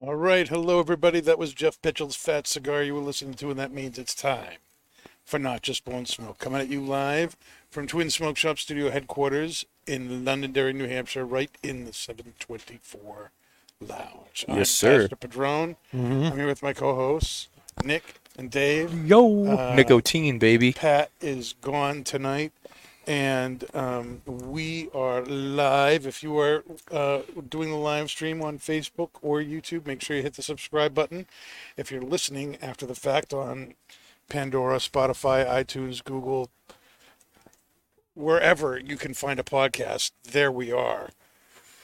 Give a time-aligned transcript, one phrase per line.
[0.00, 1.20] All right, hello everybody.
[1.20, 4.58] That was Jeff Pitchell's Fat Cigar you were listening to, and that means it's time
[5.24, 6.38] for Not Just Blowing Smoke.
[6.38, 7.36] Coming at you live
[7.68, 13.32] from Twin Smoke Shop Studio headquarters in Londonderry, New Hampshire, right in the 724
[13.80, 14.44] Lounge.
[14.48, 15.02] I'm Yes, sir.
[15.02, 15.76] Pastor Padron.
[15.92, 17.48] I'm here with my co-hosts,
[17.82, 19.06] Nick and Dave.
[19.06, 20.72] Yo, Uh, nicotine, baby.
[20.72, 22.52] Pat is gone tonight,
[23.06, 26.06] and um, we are live.
[26.06, 30.22] If you are uh, doing the live stream on Facebook or YouTube, make sure you
[30.22, 31.26] hit the subscribe button.
[31.78, 33.74] If you're listening after the fact on
[34.28, 36.50] Pandora, Spotify, iTunes, Google,
[38.14, 41.10] wherever you can find a podcast, there we are.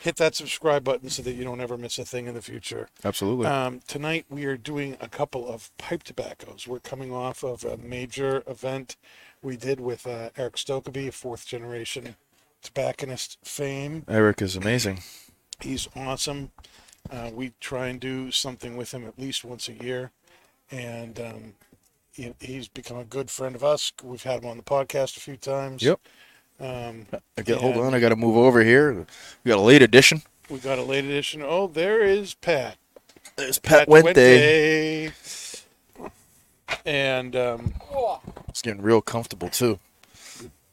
[0.07, 2.89] Hit that subscribe button so that you don't ever miss a thing in the future.
[3.05, 3.49] Absolutely.
[3.49, 6.65] Um, tonight we are doing a couple of pipe tobaccos.
[6.69, 8.95] We're coming off of a major event
[9.43, 12.15] we did with uh, Erik Stokkebye, fourth generation
[12.62, 14.05] tobacconist fame.
[14.07, 15.01] Erik is amazing.
[15.61, 16.53] He's awesome.
[17.11, 20.12] Uh, we try and do something with him at least once a year,
[20.71, 21.55] and um,
[22.12, 23.93] he, he's become a good friend of us.
[24.05, 25.83] We've had him on the podcast a few times.
[25.83, 25.99] Yep.
[26.59, 27.07] Um,
[27.45, 29.07] get, hold on, I got to move over here.
[29.45, 30.22] We got a late edition.
[30.49, 31.43] We got a late edition.
[31.44, 32.77] Oh, there is Pat.
[33.37, 35.12] There's Pat Pat Wente.
[36.84, 37.75] And um,
[38.49, 39.78] It's getting real comfortable too.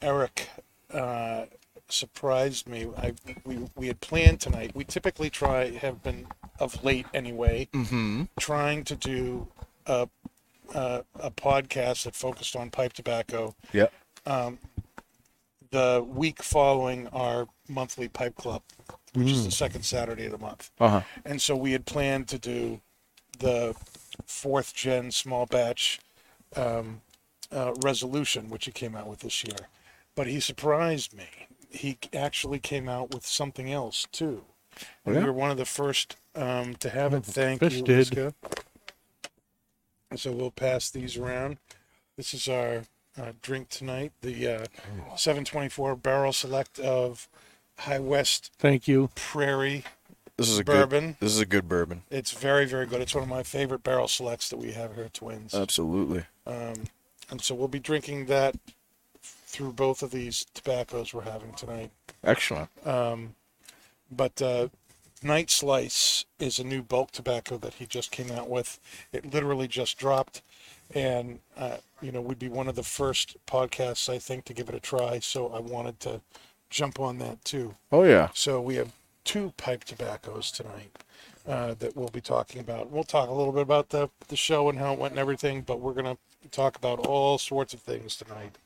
[0.00, 0.48] Erik
[0.92, 1.46] uh,
[1.88, 2.86] surprised me.
[2.96, 3.14] I
[3.44, 4.72] we we had planned tonight.
[4.74, 6.26] We typically try have been
[6.58, 8.22] of late anyway, Mm-hmm.
[8.38, 9.48] trying to do
[9.86, 10.08] a
[10.74, 13.92] a, a podcast that focused on pipe tobacco Yep.
[15.70, 18.62] The week following our monthly pipe club,
[19.14, 20.70] which is the second Saturday of the month.
[20.78, 21.00] Uh huh.
[21.24, 22.80] And so we had planned to do
[23.38, 23.74] the
[24.26, 26.00] fourth gen small batch
[26.56, 27.00] um,
[27.50, 29.68] uh, resolution, which he came out with this year.
[30.14, 31.26] But he surprised me.
[31.70, 34.44] He actually came out with something else too.
[35.04, 35.20] And yeah?
[35.22, 37.24] We were one of the first um, to have it.
[37.24, 38.06] Thank Fish you, did.
[38.08, 38.34] Liska.
[40.16, 41.58] So we'll pass these around.
[42.16, 42.84] This is our
[43.20, 44.64] uh, drink tonight, the uh,
[45.16, 47.28] 724 barrel select of
[47.78, 49.10] High West Thank you.
[49.14, 49.84] Prairie
[50.36, 51.06] This is a bourbon.
[51.06, 51.16] good.
[51.20, 52.02] This is a good bourbon.
[52.10, 53.00] It's very, very good.
[53.00, 55.54] It's one of my favorite barrel selects that we have here at Twins.
[55.54, 56.24] Absolutely.
[56.46, 56.84] Um,
[57.30, 58.56] and so we'll be drinking that
[59.22, 61.90] through both of these tobaccos we're having tonight.
[62.22, 62.68] Excellent.
[64.10, 64.68] But uh,
[65.22, 68.78] Night Slice is a new bulk tobacco that he just came out with.
[69.12, 70.42] It literally just dropped.
[70.94, 74.68] And, uh, you know, we'd be one of the first podcasts, I think, to give
[74.68, 75.18] it a try.
[75.18, 76.20] So I wanted to
[76.70, 77.74] jump on that too.
[77.92, 78.28] Oh yeah.
[78.34, 78.92] So we have
[79.24, 80.90] two pipe tobaccos tonight
[81.46, 82.90] uh, that we'll be talking about.
[82.90, 85.62] We'll talk a little bit about the, the show and how it went and everything,
[85.62, 88.56] but we're going to talk about all sorts of things tonight.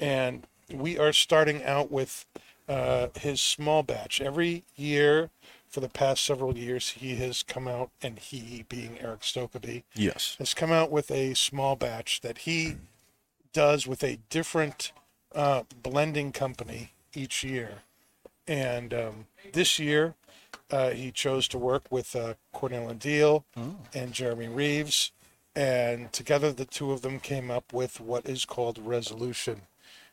[0.00, 2.24] And we are starting out with
[2.68, 4.20] uh, his small batch.
[4.20, 5.30] Every year
[5.76, 10.34] for the past several years, he has come out, and he being Erik Stokkebye, Yes.
[10.38, 12.76] has come out with a small batch that he
[13.52, 14.92] does with a different
[15.34, 17.80] uh, blending company each year.
[18.48, 20.14] And um, this year,
[20.70, 23.44] uh, he chose to work with uh, Cornell and Diehl
[23.92, 25.12] and Jeremy Reeves.
[25.54, 29.60] And together, the two of them came up with what is called Resolution.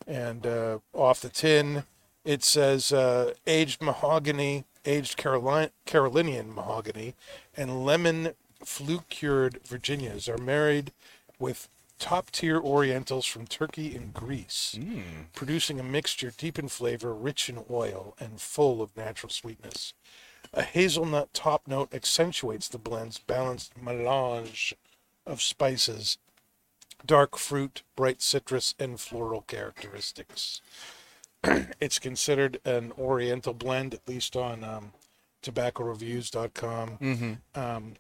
[0.06, 1.84] And uh, off the tin,
[2.26, 7.16] it says uh, aged mahogany, aged Carolinian mahogany,
[7.56, 8.34] and lemon
[8.64, 10.92] flue cured Virginias are married
[11.40, 11.68] with
[12.00, 15.04] top tier Orientals from Turkey and Greece, mm.
[15.34, 19.94] producing a mixture deep in flavor, rich in oil, and full of natural sweetness.
[20.54, 24.76] A hazelnut top note accentuates the blend's balanced melange
[25.26, 26.18] of spices,
[27.06, 30.62] dark fruit, bright citrus, and floral characteristics.
[31.80, 34.92] it's considered an Oriental blend, at least on um,
[35.44, 36.98] tobaccoreviews.com.
[37.02, 37.60] Mm-hmm.
[37.60, 37.94] Um,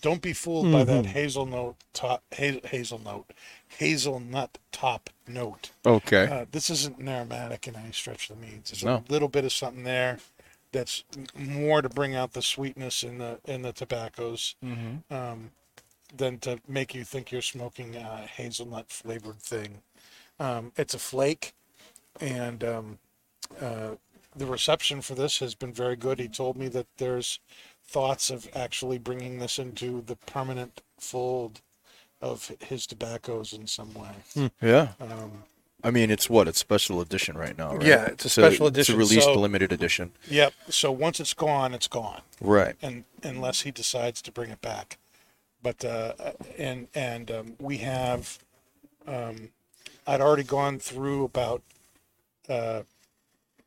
[0.00, 3.24] don't be fooled by that hazelnut top, ha- hazelnut,
[3.68, 5.70] hazelnut top note.
[5.84, 6.26] Okay.
[6.26, 8.70] Uh, this isn't an aromatic in any stretch of the means.
[8.70, 9.04] There's No.
[9.06, 10.18] a little bit of something there,
[10.72, 11.04] that's
[11.36, 15.14] more to bring out the sweetness in the in the tobaccos Mm-hmm.
[15.14, 15.50] um,
[16.16, 19.82] than to make you think you're smoking a hazelnut flavored thing.
[20.40, 21.52] Um, it's a flake,
[22.20, 22.98] and um,
[23.60, 23.90] uh,
[24.36, 26.18] the reception for this has been very good.
[26.18, 27.40] He told me that there's
[27.84, 31.60] thoughts of actually bringing this into the permanent fold
[32.20, 34.50] of his tobaccos in some way.
[34.62, 34.88] Yeah.
[35.00, 35.44] Um,
[35.84, 36.46] I mean, it's what?
[36.46, 37.84] It's special edition right now, right?
[37.84, 38.94] Yeah, it's a special edition.
[38.94, 40.12] It's a released so- limited edition.
[40.28, 40.52] yep.
[40.68, 42.20] So once it's gone, it's gone.
[42.40, 42.76] Right.
[42.80, 44.98] and unless he decides to bring it back.
[45.60, 46.12] But uh,
[46.58, 48.38] and and um, we have,
[49.06, 49.50] um,
[50.06, 51.62] I'd already gone through about
[52.48, 52.82] uh,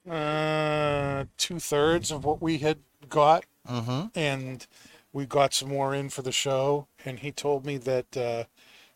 [0.09, 2.77] uh, two thirds of what we had
[3.09, 4.07] got, Mm-hmm.
[4.17, 4.67] and
[5.11, 6.87] we got some more in for the show.
[7.03, 8.43] And he told me that uh,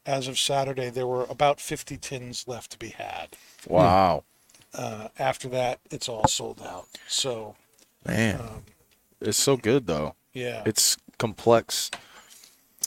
[0.06, 3.36] as of Saturday there were about fifty tins left to be had.
[3.68, 4.24] Wow.
[4.74, 6.86] Uh, after that, it's all sold out.
[7.08, 7.56] So
[8.06, 8.64] Man, um,
[9.20, 10.14] it's so good though.
[10.34, 11.90] yeah, It's complex.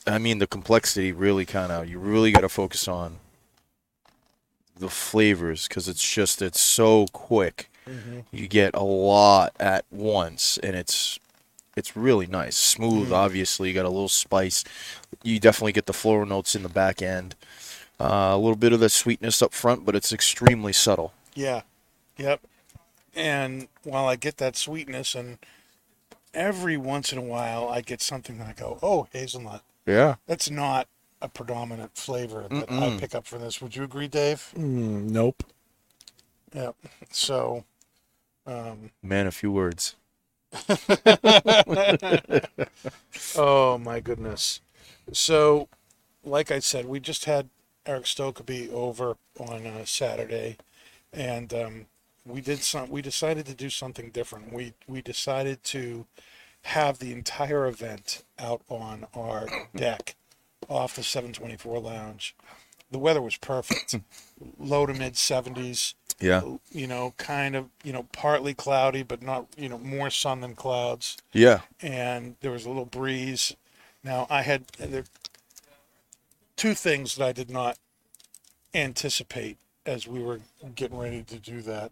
[0.06, 3.16] I mean, the complexity really kind of you really got to focus on
[4.76, 7.70] the flavors because it's just it's so quick.
[7.86, 8.24] Mhm.
[8.30, 11.18] You get a lot at once, and it's
[11.76, 13.08] it's really nice, smooth.
[13.10, 13.16] Mm.
[13.16, 14.62] Obviously, you got a little spice.
[15.22, 17.34] You definitely get the floral notes in the back end.
[18.00, 21.12] Uh, a little bit of the sweetness up front, but it's extremely subtle.
[21.34, 21.62] Yeah.
[22.18, 22.40] Yep.
[23.14, 25.38] And while I get that sweetness, and
[26.34, 29.62] every once in a while I get something that I go, oh, hazelnut.
[29.86, 30.16] Yeah.
[30.26, 30.88] That's not
[31.22, 32.98] a predominant flavor that I Mm-mm.
[32.98, 33.62] pick up from this.
[33.62, 34.56] Would you agree, Dave?
[34.56, 35.44] Mm, nope.
[36.54, 36.76] Yep.
[37.10, 37.64] So,
[38.46, 39.96] um, Man, a few words.
[43.34, 44.60] oh my goodness.
[45.12, 45.68] So,
[46.24, 47.48] like I said, we just had
[47.86, 50.58] Erik Stokkebye over on uh, Saturday,
[51.12, 51.86] and um,
[52.26, 52.90] we did some.
[52.90, 54.52] We decided to do something different.
[54.52, 56.06] We we decided to
[56.64, 60.14] have the entire event out on our deck
[60.68, 62.34] off the 724 lounge.
[62.90, 63.96] The weather was perfect,
[64.58, 65.94] low to mid 70s.
[66.20, 66.42] Yeah.
[66.70, 70.54] You know, kind of you know partly cloudy, but not you know more sun than
[70.54, 71.60] clouds Yeah.
[71.80, 73.56] and there was a little breeze.
[74.04, 75.04] Now I had there
[76.56, 77.78] two things that I did not
[78.74, 80.40] anticipate as we were
[80.74, 81.90] getting ready to do that,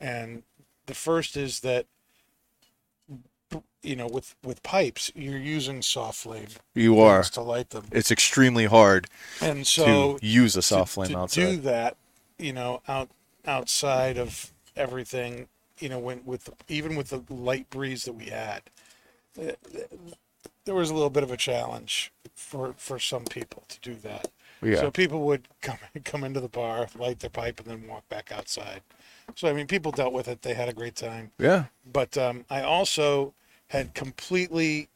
[0.00, 0.42] and
[0.86, 1.86] the first is that
[3.82, 7.22] you know with with pipes you're using soft flame You are.
[7.24, 9.06] to light them, It's extremely hard
[9.40, 11.40] and so to use a to- soft flame to, outside.
[11.40, 11.96] do that,
[12.38, 13.08] you know, out
[13.46, 15.48] outside of everything,
[15.80, 18.62] you know, when with even with the light breeze that we had,
[19.40, 19.52] uh,
[20.64, 24.28] there was a little bit of a challenge for for some people to do that.
[24.62, 24.76] yeah.
[24.76, 28.30] So people would come come into the bar, light their pipe, and then walk back
[28.32, 28.82] outside.
[29.34, 30.42] So I mean, people dealt with it.
[30.42, 31.32] They had a great time.
[31.38, 31.64] yeah.
[31.90, 33.34] But um, I also
[33.72, 34.88] had completely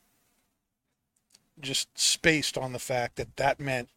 [1.60, 3.88] just spaced on the fact that that meant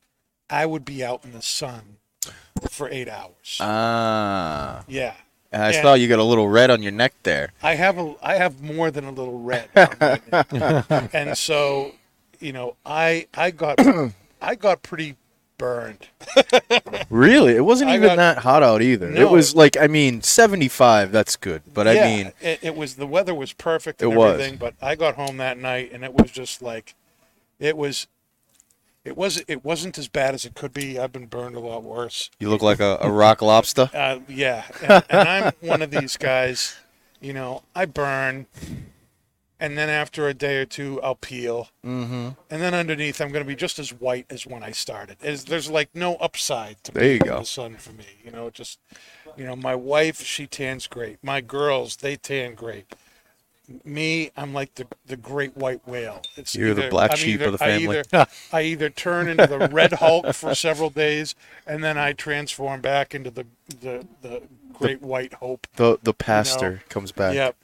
[0.50, 1.98] I would be out in the sun
[2.70, 3.58] for eight hours.
[3.60, 4.84] Ah.
[4.88, 5.16] yeah,
[5.52, 5.82] I Yeah.
[5.82, 7.52] saw you got a little red on your neck there.
[7.62, 10.22] I have a I have more than a little red, on my
[10.92, 11.10] neck.
[11.14, 11.94] and so
[12.40, 13.80] you know I I got
[14.42, 15.18] I got pretty
[15.60, 16.08] burned.
[17.12, 17.56] Really?
[17.56, 19.08] It wasn't I even got- that hot out either.
[19.10, 19.32] It No.
[19.32, 21.62] was like, I mean, 75, that's good.
[21.74, 24.34] But I yeah, mean, it, it was the weather was perfect and It was.
[24.34, 26.94] everything, but I got home that night and it was just like
[27.60, 28.06] it was
[29.04, 31.00] it was it wasn't as bad as it could be.
[31.00, 32.30] I've been burned a lot worse.
[32.40, 33.90] you look like a, a rock lobster.
[33.94, 36.76] Uh, yeah, and, and I'm one of these guys.
[37.22, 38.46] You know, I burn,
[39.60, 42.30] and then after a day or two, I'll peel, Mm-hmm.
[42.50, 45.18] and then underneath, I'm going to be just as white as when I started.
[45.24, 47.40] Is there's like no upside to There you go.
[47.40, 48.06] the sun for me.
[48.24, 48.80] You know, just
[49.38, 51.24] you know, my wife she tans great.
[51.24, 52.86] My girls they tan great.
[53.86, 56.24] Me, I'm like the the great white whale.
[56.36, 58.00] It's You're the black I'm sheep either- of the I family.
[58.00, 61.36] either- I either turn into the red Hulk for several days,
[61.68, 63.46] and then I transform back into the
[63.82, 64.42] the, the
[64.74, 65.68] great white hope.
[65.76, 67.36] The the pastor comes back.
[67.36, 67.56] Yep.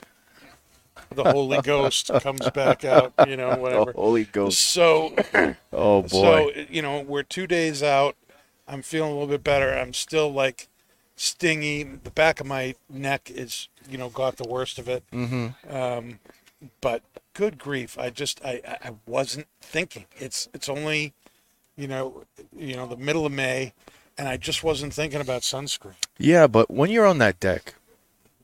[1.16, 3.14] The Holy Ghost comes back out.
[3.28, 3.92] You know, The whatever.
[3.94, 4.60] Holy Ghost.
[4.64, 5.16] So,
[5.74, 6.08] Oh, boy.
[6.10, 8.16] so you know, we're two days out.
[8.68, 9.74] I'm feeling a little bit better.
[9.74, 10.68] I'm still like
[11.16, 11.84] stingy.
[11.84, 15.04] The back of my neck is, you know, got the worst of it.
[15.12, 15.76] mm-hmm.
[15.76, 16.20] Um,
[16.82, 17.04] but
[17.34, 20.06] good grief, I just I I wasn't thinking.
[20.18, 21.14] It's it's only,
[21.78, 22.24] you know,
[22.56, 23.74] you know the middle of May,
[24.18, 25.96] and I just wasn't thinking about sunscreen.
[26.18, 27.76] Yeah, but when you're on that deck,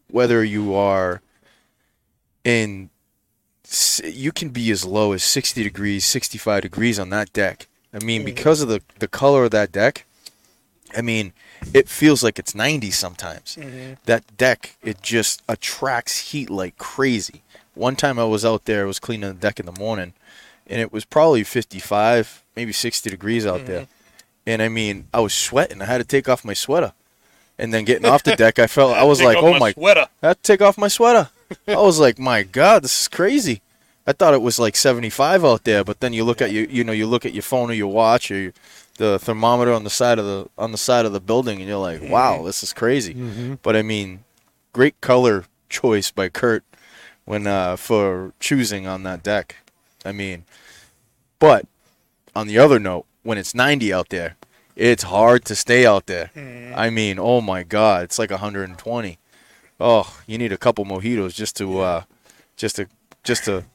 [0.10, 1.22] whether you are
[2.44, 2.90] in,
[3.66, 7.68] s- you can be as low as 60 degrees, 65 degrees on that deck.
[7.94, 8.26] I mean, Mhm.
[8.26, 10.06] because of the, the color of that deck,
[10.96, 11.34] I mean,
[11.74, 13.58] it feels like it's 90 sometimes.
[14.06, 17.44] That deck, it just attracts heat like crazy.
[17.76, 20.14] One time I was out there, I was cleaning the deck in the morning,
[20.68, 23.88] and it was probably 55, maybe 60 degrees out there.
[24.46, 25.82] And I mean, I was sweating.
[25.82, 26.94] I had to take off my sweater.
[27.58, 29.72] And then getting off the deck, I felt I was Take like, "Oh my my
[29.74, 31.30] sweater." I had to take off my sweater.
[31.68, 33.62] I was like, my God, this is crazy.
[34.06, 36.84] I thought it was like 75 out there, but then you look at you, you
[36.84, 38.54] know, you look at your phone or your watch or your,
[38.98, 41.78] the thermometer on the side of the on the side of the building, and you're
[41.78, 42.46] like, wow, mm-hmm.
[42.46, 43.14] this is crazy.
[43.14, 43.56] Mm-hmm.
[43.62, 44.24] But I mean,
[44.74, 46.64] great color choice by Kurt
[47.26, 49.58] when uh, for choosing on that deck.
[50.04, 50.46] I mean,
[51.40, 51.68] but
[52.36, 54.36] on the other note, when it's 90 out there,
[54.76, 56.32] it's hard to stay out there.
[56.36, 56.74] Mm-hmm.
[56.76, 59.18] I mean, oh my God, it's like 120.
[59.82, 62.04] Oh, you need a couple mojitos just to, uh,
[62.56, 62.88] just to,
[63.24, 63.66] just to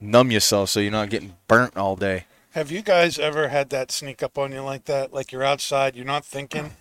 [0.00, 2.24] numb yourself so you're not getting burnt all day.
[2.52, 5.12] Have you guys ever had that sneak up on you like that?
[5.12, 6.72] Like you're outside, you're not thinking,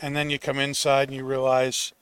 [0.00, 1.92] and then you come inside and you realize,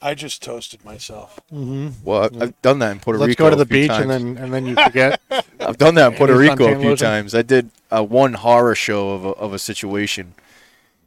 [0.00, 1.38] I just toasted myself.
[1.50, 3.26] Well, I- I've done that in Puerto Rico.
[3.26, 4.02] Let's go to the beach times.
[4.02, 5.20] and then and then you forget.
[5.60, 7.06] I've done that in Puerto Rico a few lotion?
[7.06, 7.34] times.
[7.34, 10.34] I did a one horror show of a, of a situation,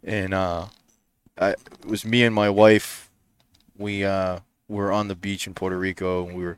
[0.03, 0.65] and uh,
[1.37, 3.09] I, it was me and my wife.
[3.77, 6.57] We uh, were on the beach in Puerto Rico, and we were,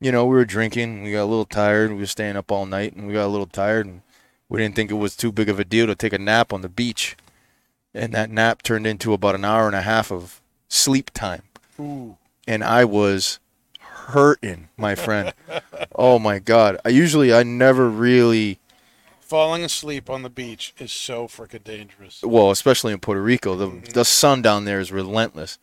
[0.00, 1.02] you know, we were drinking.
[1.02, 1.90] We got a little tired.
[1.90, 4.02] We were staying up all night, and we got a little tired, and
[4.48, 6.62] we didn't think it was too big of a deal to take a nap on
[6.62, 7.16] the beach.
[7.94, 11.42] And that nap turned into about an hour and a half of sleep time
[11.78, 12.16] Ooh.
[12.46, 13.38] and I was
[13.78, 15.32] hurting, my friend.
[15.94, 16.78] oh my god.
[16.84, 18.58] I usually I never really
[19.20, 22.22] Falling asleep on the beach is so freaking dangerous.
[22.22, 23.92] well, especially in Puerto Rico, the mm-hmm.
[23.92, 25.58] the sun down there is relentless.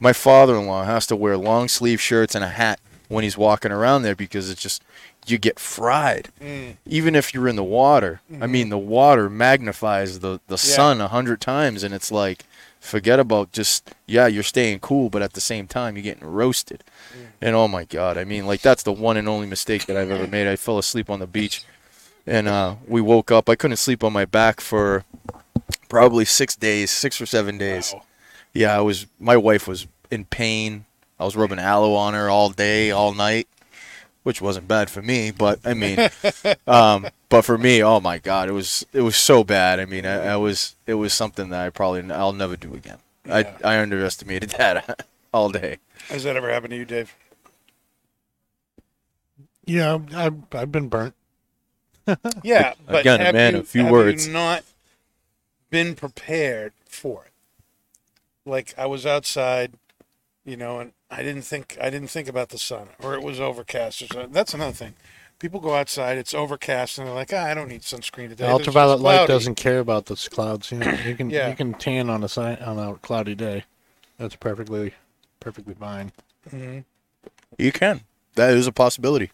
[0.00, 4.02] My father-in-law has to wear long sleeve shirts and a hat when he's walking around
[4.02, 4.82] there because it's just
[5.26, 6.28] you get fried.
[6.40, 6.76] Mm.
[6.86, 8.20] Even if you're in the water.
[8.40, 10.76] I mean, the water magnifies the the Yeah.
[10.76, 12.44] sun a hundred times, and it's like
[12.80, 16.84] forget about just yeah, you're staying cool, but at the same time you're getting roasted.
[17.40, 20.10] And oh my god, I mean, like that's the one and only mistake that I've
[20.10, 20.46] ever made.
[20.46, 21.64] I fell asleep on the beach,
[22.26, 23.48] and uh, we woke up.
[23.48, 25.04] I couldn't sleep on my back for
[25.88, 27.92] probably six days, six or seven days.
[27.94, 28.02] Wow.
[28.58, 29.06] Yeah, I was.
[29.20, 30.84] My wife was in pain.
[31.20, 33.46] I was rubbing aloe on her all day, all night,
[34.24, 35.30] which wasn't bad for me.
[35.30, 35.96] But I mean,
[36.66, 39.78] um, but for me, oh my god, it was it was so bad.
[39.78, 42.98] I mean, I, I was it was something that I probably I'll never do again.
[43.24, 43.52] Yeah.
[43.62, 45.78] I I underestimated that all day.
[46.08, 47.14] Has that ever happened to you, Dave?
[49.66, 51.14] yeah, I've I've been burnt.
[52.42, 54.26] Yeah, but Again, a have man you, of few have words.
[54.26, 54.64] you not
[55.70, 57.32] been prepared for it?
[58.48, 59.74] Like I was outside,
[60.44, 63.38] you know, and I didn't think I didn't think about the sun, or it was
[63.40, 64.32] overcast, or something.
[64.32, 64.94] That's another thing.
[65.38, 68.44] People go outside, it's overcast, and they're like, ah, I don't need sunscreen today.
[68.46, 70.72] It's Ultraviolet light doesn't care about the clouds.
[70.72, 71.48] You, know, you can Yeah.
[71.50, 73.64] you can tan on a si- on a cloudy day.
[74.18, 74.94] That's perfectly
[75.38, 76.10] perfectly fine.
[76.50, 76.84] Mhm.
[77.56, 78.00] You can.
[78.34, 79.30] That is a possibility.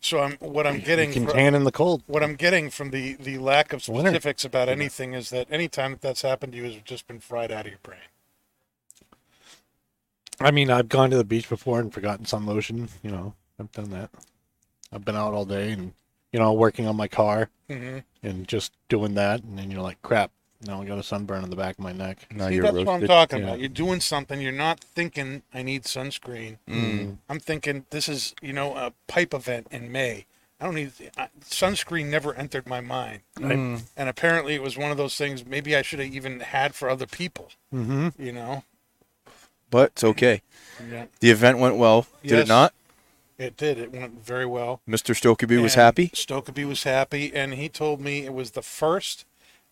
[0.00, 2.02] So I'm what I'm getting You can fro- tan in the cold.
[2.06, 4.10] what I'm getting from the the lack of Winter.
[4.10, 7.50] specifics about anything is that anytime that that's happened to you has just been fried
[7.52, 8.00] out of your brain.
[10.44, 12.88] I mean, I've gone to the beach before and forgotten sun lotion.
[13.02, 14.10] You know, I've done that.
[14.92, 15.92] I've been out all day and
[16.32, 18.00] you know working on my car Mm-hmm.
[18.22, 20.30] and just doing that, and then you're like, crap.
[20.66, 22.26] Now I got a sunburn on the back of my neck.
[22.30, 23.44] Now See, you're that's what I'm talking Yeah.
[23.46, 23.58] about.
[23.60, 24.40] You're doing something.
[24.40, 26.58] You're not thinking, I need sunscreen.
[26.68, 27.18] Mm.
[27.28, 30.26] I'm thinking, this is, you know, a pipe event in May.
[30.60, 32.06] I don't need I, sunscreen.
[32.06, 33.82] Never entered my mind, Mm.
[33.96, 35.44] and apparently it was one of those things.
[35.46, 37.50] Maybe I should have even had for other people.
[37.74, 38.08] Mm-hmm.
[38.22, 38.64] You know,
[39.70, 40.42] But it's okay.
[40.90, 42.06] yeah, The event went well.
[42.22, 42.42] Did Yes.
[42.44, 42.74] it not?
[43.36, 43.78] it did.
[43.78, 44.80] It went very well.
[44.88, 45.12] Mr.
[45.14, 46.08] Stokkebye was happy.
[46.08, 49.24] Stokkebye was happy, and he told me it was the first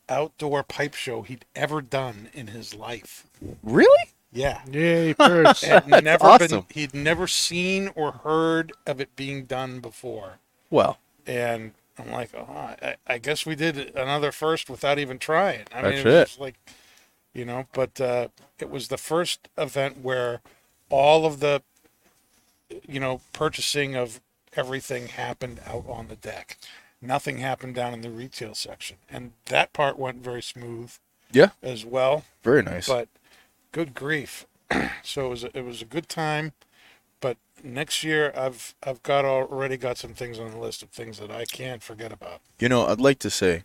[0.09, 3.25] outdoor pipe show he'd ever done in his life.
[3.63, 4.11] Really?
[4.33, 4.63] Yeah.
[4.71, 5.65] Yay, first.
[5.87, 6.49] Never awesome.
[6.63, 10.39] been he'd never seen or heard of it being done before.
[10.71, 15.67] Well, And I'm like, oh, I, I guess we did another first without even trying.
[15.73, 16.41] I mean, That's it was it.
[16.41, 16.55] like,
[17.33, 20.41] you know, but uh, it was the first event where
[20.91, 21.63] all of the,
[22.87, 24.21] you know, purchasing of
[24.55, 26.59] everything happened out on the deck.
[27.01, 30.93] Nothing happened down in the retail section, and that part went very smooth
[31.33, 32.25] yeah, as well.
[32.45, 32.87] very nice.
[32.87, 33.09] But
[33.73, 34.47] good grief.
[35.03, 36.53] so it was a, it was a good time.
[37.21, 41.19] But next year, I've I've got already got some things on the list of things
[41.19, 42.41] that I can't forget about.
[42.59, 43.65] You know, I'd like to say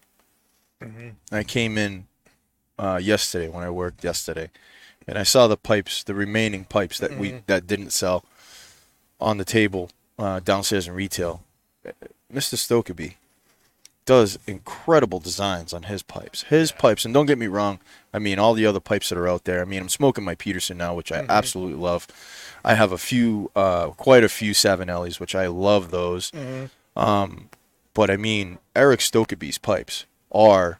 [0.81, 1.15] Mhm.
[1.31, 2.07] I came in
[2.77, 4.49] uh, yesterday when I worked yesterday,
[5.07, 8.25] and I saw the pipes, the remaining pipes that we that didn't sell,
[9.19, 11.43] on the table uh, downstairs in retail.
[11.85, 11.91] Uh,
[12.33, 12.55] Mr.
[12.55, 13.15] Stokkebye,
[14.07, 16.43] does incredible designs on his pipes.
[16.43, 17.79] His pipes, and don't get me wrong,
[18.13, 19.61] I mean all the other pipes that are out there.
[19.61, 22.07] I mean I'm smoking my Peterson now, which I absolutely love.
[22.63, 26.31] I have a few, uh, quite a few Savinellis, which I love those.
[26.95, 27.49] Um,
[27.93, 30.79] but I mean Erik Stokkebye's pipes are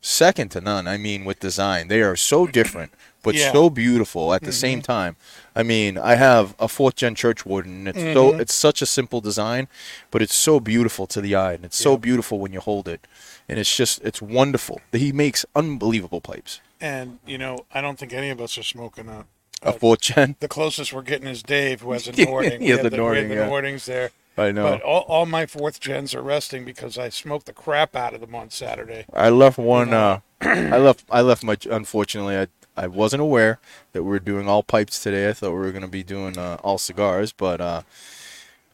[0.00, 0.86] second to none.
[0.86, 3.52] I mean with design, they are so different but Yeah.
[3.52, 4.92] so beautiful at the same mm-hmm.
[4.92, 5.16] time.
[5.54, 7.86] I mean, I have a fourth gen church warden.
[7.86, 8.40] And it's so mm-hmm.
[8.40, 9.68] it's such a simple design,
[10.10, 13.06] but it's so beautiful to the eye, and it's so beautiful when you hold it,
[13.48, 14.80] and it's just it's wonderful.
[14.92, 16.60] He makes unbelievable pipes.
[16.80, 19.26] And you know, I don't think any of us are smoking a.
[19.60, 20.36] A fourth gen.
[20.38, 22.62] The closest we're getting is Dave, who has a Yeah, Nording.
[22.62, 23.48] Yeah, the have Nording, the yeah.
[23.48, 24.12] Nordings there.
[24.38, 24.62] I know.
[24.64, 28.20] But all, all my fourth gens are resting because I smoked the crap out of
[28.20, 29.04] them on Saturday.
[29.12, 29.92] I left one.
[29.92, 31.04] Uh, I left.
[31.10, 31.56] I left my.
[31.70, 33.58] Unfortunately, I I wasn't aware
[33.92, 35.28] that we were doing all pipes today.
[35.28, 37.82] I thought we were going to be doing uh, all cigars, but uh,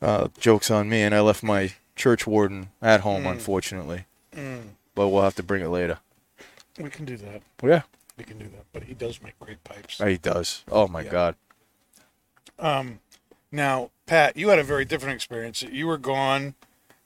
[0.03, 1.01] uh, jokes on me.
[1.03, 4.05] And I left my church warden at home, unfortunately.
[4.95, 5.99] But we'll have to bring it later.
[6.79, 7.41] We can do that.
[7.63, 7.83] Yeah,
[8.19, 8.65] We can do that.
[8.73, 9.99] But he does make great pipes.
[9.99, 10.65] he does.
[10.71, 11.11] Oh my Yeah.
[11.11, 11.37] God.
[12.59, 12.99] Um,
[13.51, 15.63] now, Pat, you had a very different experience.
[15.63, 16.55] You were gone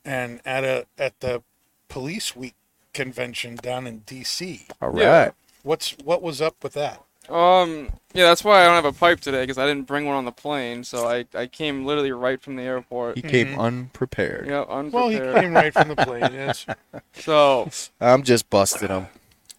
[0.05, 1.43] and at a at the
[1.89, 2.55] police week
[2.93, 4.69] convention down in DC.
[4.83, 5.03] All right.
[5.03, 5.31] Yeah.
[5.63, 7.03] What's what was up with that?
[7.29, 10.17] Um, yeah, that's why I don't have a pipe today because I didn't bring one
[10.17, 10.83] on the plane.
[10.83, 13.17] So I, I came literally right from the airport.
[13.17, 14.47] He came unprepared.
[14.47, 14.93] Yeah, unprepared.
[14.95, 16.33] Well, he came right from the plane.
[16.33, 16.65] Yes.
[17.13, 17.69] so
[18.01, 19.09] I'm just busting him.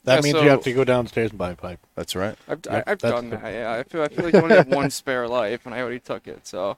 [0.05, 1.79] That Yeah, means so- you have to go downstairs and buy a pipe.
[1.93, 2.35] That's right.
[2.47, 3.39] I've, Yep, I, I've done good.
[3.41, 3.53] that.
[3.53, 5.99] Yeah, I feel I feel like you only have one spare life, and I already
[5.99, 6.47] took it.
[6.47, 6.77] So,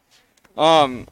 [0.58, 1.08] um,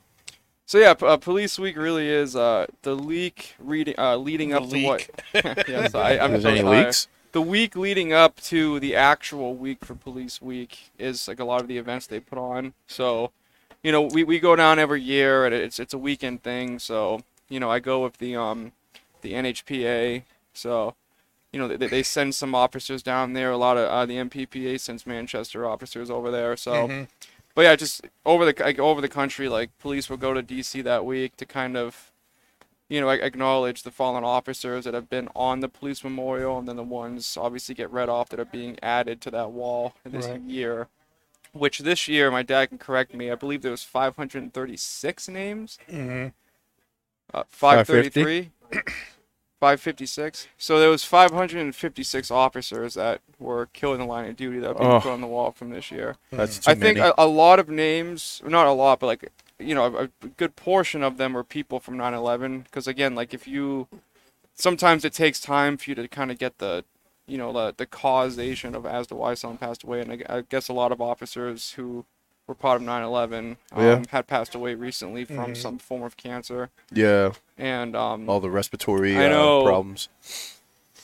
[0.65, 4.69] so yeah, uh, Police Week really is uh the leak reading uh leading The up
[4.69, 5.01] to what?
[5.01, 5.09] leak.
[5.67, 6.85] yes, I, I'm There's so any sorry.
[6.85, 7.07] leaks?
[7.31, 11.61] The week leading up to the actual week for Police Week is like a lot
[11.61, 12.73] of the events they put on.
[12.87, 13.31] So,
[13.83, 16.79] you know, we, we go down every year, and it's it's a weekend thing.
[16.79, 18.71] So, you know, I go with the um
[19.21, 20.23] the NHPA.
[20.53, 20.95] So,
[21.53, 23.51] you know, they, they send some officers down there.
[23.51, 26.57] A lot of uh, the MPPA sends Manchester officers over there.
[26.57, 26.93] So,
[27.55, 30.81] but yeah, just over the like, over the country, like police will go to DC
[30.83, 32.11] that week to kind of,
[32.87, 36.75] you know, acknowledge the fallen officers that have been on the police memorial, and then
[36.75, 40.41] the ones obviously get read off that are being added to that wall this Right.
[40.41, 40.87] year.
[41.51, 43.31] Which this year, my dad can correct me.
[43.31, 45.79] I believe there was 536 names.
[45.89, 46.27] hmm
[47.33, 48.51] Uh, 533.
[49.59, 50.47] 556.
[50.57, 54.79] So there was 556 officers that were killed in the line of duty that were
[54.79, 54.99] being Oh.
[55.01, 56.15] put on the wall from this year.
[56.31, 57.09] That's too I think many.
[57.09, 60.55] a, a lot of names, not a lot, but like you know, a, a good
[60.55, 62.63] portion of them were people from 9/11.
[62.63, 63.87] Because again, like if you,
[64.55, 66.85] sometimes it takes time for you to kind of get the,
[67.27, 69.99] you know, the the causation of as to why someone passed away.
[70.01, 72.05] And I, I guess a lot of officers who
[72.49, 74.03] were part of 9/11 um, Yeah.
[74.09, 76.71] had passed away recently from some form of cancer.
[76.91, 80.09] yeah, And um, all the respiratory I uh, problems.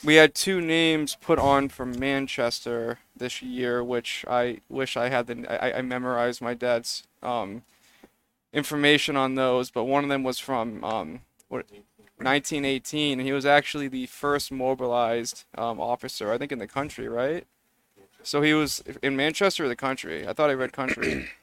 [0.03, 5.27] we had two names put on from Manchester this year, which I wish I had
[5.27, 7.61] the I, I memorized my dad's um,
[8.51, 11.67] information on those, but one of them was from um, what
[12.17, 17.07] 1918, and he was actually the first mobilized um, officer, I think, in the country,
[17.07, 17.45] right?
[18.25, 20.27] So he was in Manchester or the country.
[20.27, 21.29] I thought I read country.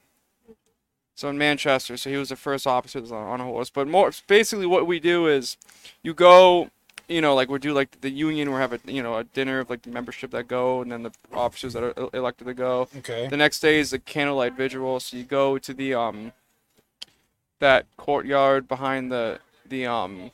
[1.14, 3.68] So in Manchester, so he was the first officer on, on a horse.
[3.68, 5.58] But more basically, what we do is,
[6.02, 6.70] you go
[7.08, 9.60] you know, like we do like the union, we have a you know a dinner
[9.60, 12.88] of like the membership that go, and then the officers that are elected to go.
[12.98, 13.28] Okay.
[13.28, 16.32] The next day is the candlelight vigil, so you go to the um
[17.58, 20.30] that courtyard behind the the um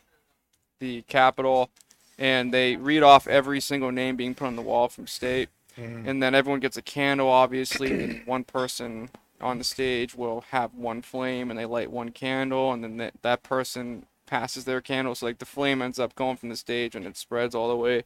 [0.78, 1.70] the capitol,
[2.18, 6.22] and they read off every single name being put on the wall from state, and
[6.22, 9.10] then everyone gets a candle, obviously, and one person
[9.40, 13.14] on the stage will have one flame, and they light one candle, and then that
[13.22, 16.94] that person passes their candle, so like the flame ends up going from the stage,
[16.94, 18.04] and it spreads all the way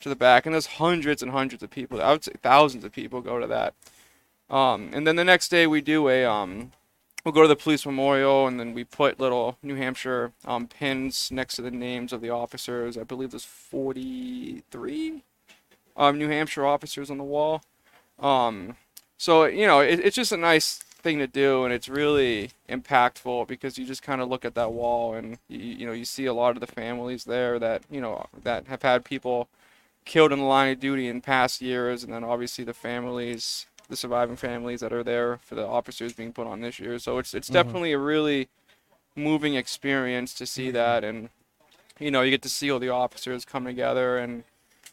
[0.00, 2.00] to the back, and there's hundreds and hundreds of people.
[2.00, 3.74] I would say thousands of people go to that.
[4.48, 6.72] Um, and then the next day we do a um,
[7.24, 11.30] we'll go to the police memorial, and then we put little New Hampshire um, pins
[11.30, 12.96] next to the names of the officers.
[12.96, 15.22] I believe there's 43
[16.00, 17.62] um, New Hampshire officers on the wall.
[18.18, 18.76] Um,
[19.18, 23.46] so you know, it, it's just a nice thing to do, and it's really impactful
[23.46, 26.24] because you just kind of look at that wall, and you, you know, you see
[26.24, 29.48] a lot of the families there that you know that have had people
[30.06, 33.96] killed in the line of duty in past years, and then obviously the families, the
[33.96, 36.98] surviving families that are there for the officers being put on this year.
[36.98, 38.48] So it's it's definitely a really
[39.14, 41.28] moving experience to see that, and
[41.98, 44.44] you know you get to see all the officers come together, and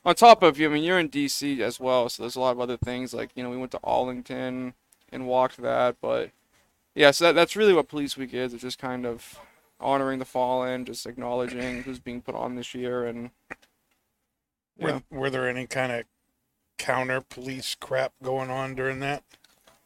[0.08, 1.62] on top of you, I mean you're in D.C.
[1.62, 3.80] as well, so there's a lot of other things like you know we went to
[3.84, 4.74] Arlington
[5.12, 6.32] and walked that, but
[6.96, 8.54] yeah, so that, that's really what Police Week is.
[8.54, 9.38] It's just kind of
[9.80, 13.32] honoring the fallen, just acknowledging who's being put on this year, and
[14.80, 15.00] yeah.
[15.12, 16.04] Were, were there any kind of
[16.78, 19.24] counter police crap going on during that?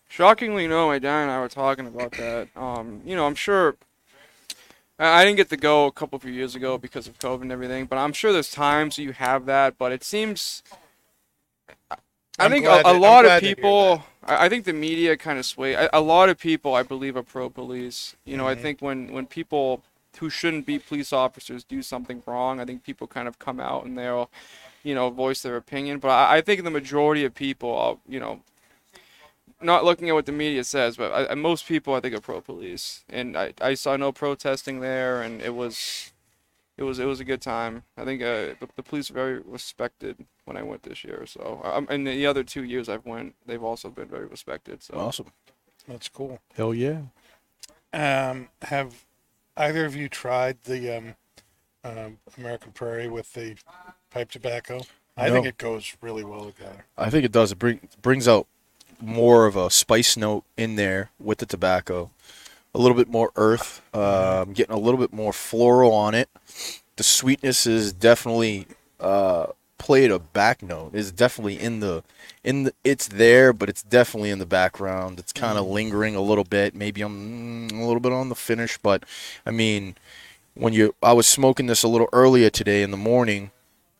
[0.07, 0.87] Shockingly, no.
[0.87, 2.49] My dad and I were talking about that.
[2.55, 3.75] Um, you know, I'm sure.
[5.01, 7.53] I I didn't get to go a couple of years ago because of COVID and
[7.53, 9.77] everything, but I'm sure there's times you have that.
[9.79, 10.63] But it seems.
[12.39, 14.03] I I'm think a, a to- lot of people.
[14.25, 15.73] I I think the media kind of sway.
[15.73, 18.15] A, a lot of people, I believe, are pro police.
[18.25, 18.63] You know, I Mm-hmm.
[18.63, 19.83] think when when people
[20.19, 23.85] who shouldn't be police officers do something wrong, I think people kind of come out
[23.85, 24.29] and they'll,
[24.83, 25.99] you know, voice their opinion.
[25.99, 28.41] But I, I think the majority of people, are, you know,
[29.61, 32.21] not looking at what the media says, but I, I- most people I think are
[32.21, 36.11] pro police, and I, I saw no protesting there, and it was,
[36.77, 37.83] it was it was a good time.
[37.97, 41.25] I think uh, the, the police are very respected when I went this year.
[41.25, 44.81] So um, and the other two years I've went, they've also been very respected.
[44.83, 45.31] So Awesome.
[45.87, 46.39] That's cool.
[46.55, 47.01] Hell yeah.
[47.93, 49.05] Um, have
[49.57, 51.15] either of you tried the um,
[51.83, 53.55] um, American Prairie with the
[54.11, 54.81] pipe tobacco?
[55.17, 56.85] I think it goes really well together.
[56.97, 57.51] I think it does.
[57.51, 58.47] It bring, brings out
[59.01, 62.11] more of a spice note in there with the tobacco.
[62.73, 63.81] A little bit more earth.
[63.93, 66.29] Um, getting a little bit more floral on it.
[66.95, 68.67] The sweetness is definitely
[68.99, 70.95] uh, played a back note.
[70.95, 72.03] Is definitely in the
[72.43, 72.73] in the.
[72.83, 75.19] It's there, but it's definitely in the background.
[75.19, 76.73] It's kind of lingering a little bit.
[76.73, 79.03] Maybe I'm mm, a little bit on the finish, but
[79.45, 79.95] I mean,
[80.53, 83.51] when you I was smoking this a little earlier today in the morning,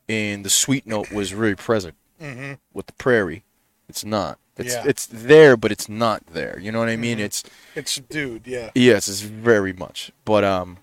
[0.08, 2.52] and the sweet note was really present Mm-hmm.
[2.72, 3.42] with the prairie.
[3.88, 4.38] It's not.
[4.58, 4.84] It's Yeah.
[4.86, 6.58] it's there, but it's not there.
[6.60, 7.18] You know what I mean?
[7.18, 7.22] Mhm.
[7.24, 7.42] It's
[7.74, 8.70] It's dude, yeah.
[8.74, 10.12] yes, it's very much.
[10.24, 10.78] But um,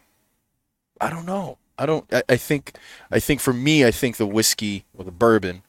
[0.99, 1.57] I don't know.
[1.77, 2.05] I don't.
[2.13, 2.73] I, I think.
[3.11, 5.61] I think for me, I think the whiskey or the bourbon.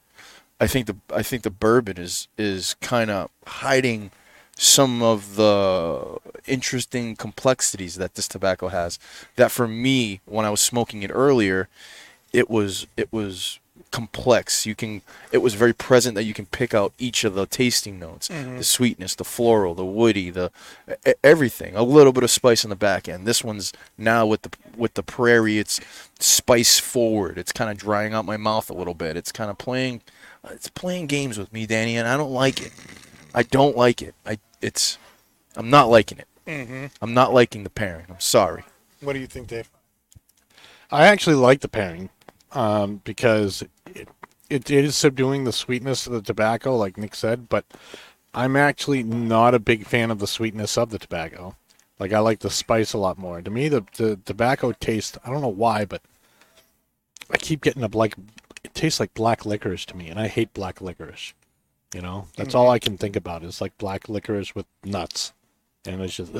[0.59, 4.11] I think the I think the bourbon is is kind of hiding
[4.57, 8.99] some of the interesting complexities that this tobacco has.
[9.37, 11.69] That for me, when I was smoking it earlier,
[12.33, 13.59] it was it was
[13.91, 14.65] complex.
[14.65, 15.01] You can
[15.31, 18.63] it was very present that you can pick out each of the tasting notes, the
[18.63, 20.51] sweetness, the floral, the woody, the
[21.05, 21.75] e- everything.
[21.75, 23.27] A little bit of spice on the back end.
[23.27, 25.59] This one's now with the with the prairie.
[25.59, 25.79] It's
[26.19, 27.37] spice forward.
[27.37, 29.17] It's kind of drying out my mouth a little bit.
[29.17, 30.01] It's kind of playing
[30.49, 32.71] it's playing games with me, Danny, and I don't like it.
[33.35, 34.15] I don't like it.
[34.25, 34.97] I it's
[35.55, 36.27] I'm not liking it.
[36.47, 36.85] Mm-hmm.
[37.01, 38.05] I'm not liking the pairing.
[38.09, 38.63] I'm sorry.
[39.01, 39.69] What do you think, Dave?
[40.91, 42.09] I actually like the pairing
[42.51, 43.63] um, because
[43.95, 44.09] it,
[44.49, 47.65] it, is subduing the sweetness of the tobacco, like Nick said, but
[48.33, 51.55] I'm actually not a big fan of the sweetness of the tobacco.
[51.99, 53.41] Like, I like the spice a lot more.
[53.41, 56.01] To me, the, the tobacco taste, I don't know why, but
[57.29, 58.15] I keep getting a like,
[58.63, 61.33] it tastes like black licorice to me, and I hate black licorice.
[61.93, 65.33] You know, that's all I can think about is like black licorice with nuts.
[65.85, 66.31] And it's just,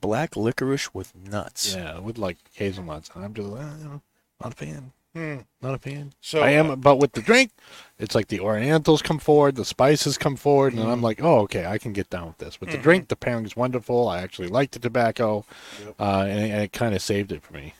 [0.00, 1.74] Black licorice with nuts.
[1.74, 3.10] yeah, with like hazelnuts.
[3.14, 4.02] And I'm just, uh, you know,
[4.42, 4.92] not a fan.
[5.14, 5.38] Hmm.
[5.62, 6.12] Not a fan.
[6.20, 7.50] So I am, uh, but with the drink,
[7.98, 11.66] it's like the Orientals come forward, the spices come forward, and I'm like, oh, okay,
[11.66, 12.60] I can get down with this.
[12.60, 14.08] With the drink, the pairing is wonderful.
[14.08, 15.44] I actually like the tobacco,
[15.84, 15.94] Yep.
[15.98, 17.74] uh, and, it- and it kind of saved it for me.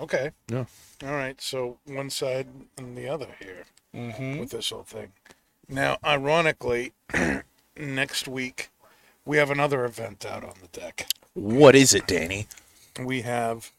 [0.00, 0.30] okay.
[0.48, 0.64] Yeah.
[1.04, 1.40] All right.
[1.40, 2.46] So one side
[2.76, 4.38] and the other here Mm-hmm.
[4.38, 5.12] with this whole thing.
[5.68, 6.92] Now, ironically,
[7.76, 8.70] next week
[9.24, 11.08] we have another event out on the deck.
[11.34, 12.46] What is it, Danny?
[13.02, 13.72] We have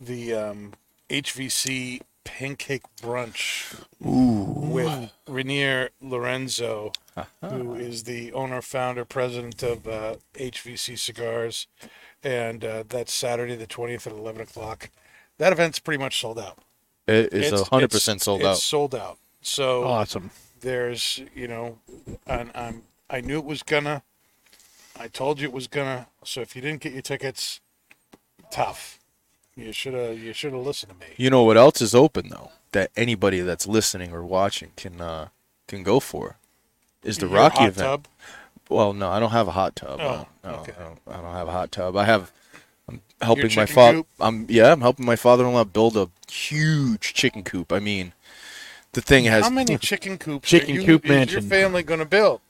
[0.00, 0.72] the um,
[1.12, 6.92] HVC Pancake Brunch with Rainier Lorenzo,
[7.42, 11.66] who is the owner, founder, president of uh, HVC Cigars,
[12.24, 14.88] and uh, that's Saturday the twentieth at eleven o'clock.
[15.38, 16.58] That event's pretty much sold out.
[17.06, 18.56] It is It's- hundred it's- percent sold it's out.
[18.58, 19.18] Sold out.
[19.42, 20.30] So Awesome.
[20.60, 21.78] there's you know
[22.26, 24.02] and I'm I knew it was gonna
[24.98, 27.58] I told you it was gonna so if you didn't get your tickets
[28.52, 29.00] tough
[29.56, 32.28] you should have you should have listened to me You know what else is open
[32.28, 32.50] though?
[32.72, 35.28] That anybody that's listening or watching can uh,
[35.68, 36.36] can go for
[37.02, 37.86] is the Your Rocky hot event.
[37.86, 38.06] tub?
[38.68, 40.00] Well, no, I don't have a hot tub.
[40.00, 40.72] Oh, no, no, okay.
[40.78, 41.96] I, don't, I don't have a hot tub.
[41.96, 42.32] I have.
[42.88, 44.02] I'm helping my father.
[44.18, 44.72] I'm yeah.
[44.72, 47.72] I'm helping my father-in-law build a huge chicken coop.
[47.72, 48.12] I mean,
[48.92, 49.44] the thing has.
[49.44, 52.40] how many chicken coops Chicken you, coop is your family gonna build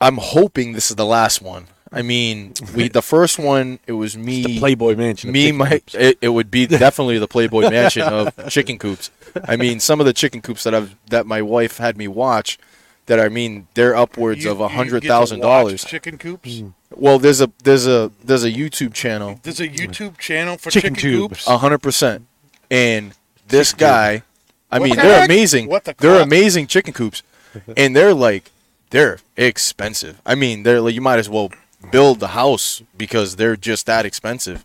[0.00, 1.66] I'm hoping this is the last one.
[1.92, 4.42] I mean, we the first one it was me.
[4.42, 5.32] The Playboy Mansion.
[5.32, 9.10] me, my, it, it would be definitely the Playboy Mansion of chicken coops.
[9.46, 12.58] I mean, some of the chicken coops that I've that my wife had me watch,
[13.06, 15.84] that I mean, they're upwards You- of you a hundred get to thousand watch dollars.
[15.84, 16.68] chicken coops hmm.
[16.94, 19.74] Well, there's a there's a there's a YouTube channel, there's a hmm.
[19.74, 22.26] YouTube channel for Chicken chicken, coops a hundred percent,
[22.70, 23.12] and
[23.46, 24.22] this Chicken guy,
[24.70, 25.28] I What mean, the they're heck?
[25.28, 25.68] amazing.
[25.68, 27.22] What the they're amazing chicken coops,
[27.76, 28.50] and they're like
[28.90, 30.20] they're expensive.
[30.24, 31.50] I mean, they're like you might as well
[31.90, 34.64] build the house because they're just that expensive.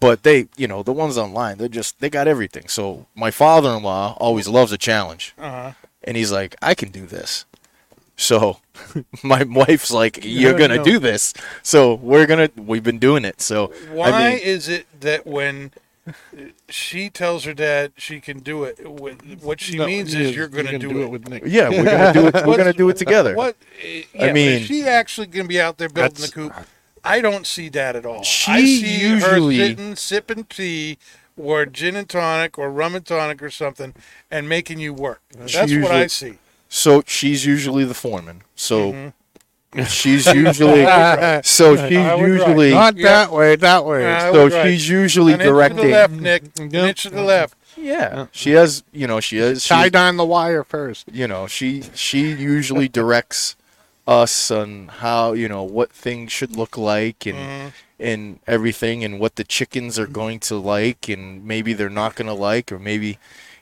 [0.00, 2.68] But they, you know, the ones online, they're just they got everything.
[2.68, 5.72] So my father-in-law always loves a challenge, Uh-huh.
[6.04, 7.44] and he's like, I can do this.
[8.16, 8.58] So
[9.24, 10.84] my wife's like, you're gonna no.
[10.84, 11.34] do this.
[11.62, 12.50] So we're gonna.
[12.56, 13.40] We've been doing it.
[13.40, 15.72] So Why I mean, is it that when
[16.68, 20.48] she tells her dad she can do it, what she No, means you- is you're
[20.48, 21.06] going to gonna do, it.
[21.10, 21.42] with Nick.
[21.46, 22.46] yeah, we're gonna do it.
[22.46, 23.34] We're gonna do it together.
[23.34, 23.56] What?
[23.82, 26.52] Yeah, I mean- mean, she actually going to be out there building the coop.
[27.04, 28.20] I don't see that at all.
[28.20, 30.98] I She see usually- her sitting, sipping tea,
[31.36, 33.94] or gin and tonic, or rum and tonic, or something,
[34.30, 35.22] and making you work.
[35.36, 36.34] That's what I see.
[36.68, 38.42] So she's usually the foreman.
[38.56, 39.08] So Mm-hmm.
[39.88, 40.84] She's usually
[41.44, 43.02] so she's I would usually Not Yeah.
[43.26, 44.18] that way, that way.
[44.32, 44.70] So right.
[44.72, 45.90] she's usually An inch to the directing.
[45.90, 46.42] left, Nick.
[46.58, 46.88] An Yep.
[46.88, 47.54] inch to the left.
[47.76, 48.82] Yeah, she has.
[48.92, 49.62] You know, she has.
[49.62, 51.04] she- Tied on the wire first.
[51.12, 53.54] you know, she she usually directs
[54.06, 57.68] us on how you know what things should look like and Mm-hmm.
[58.00, 62.26] and everything and what the chickens are going to like and maybe they're not going
[62.26, 63.18] to like or maybe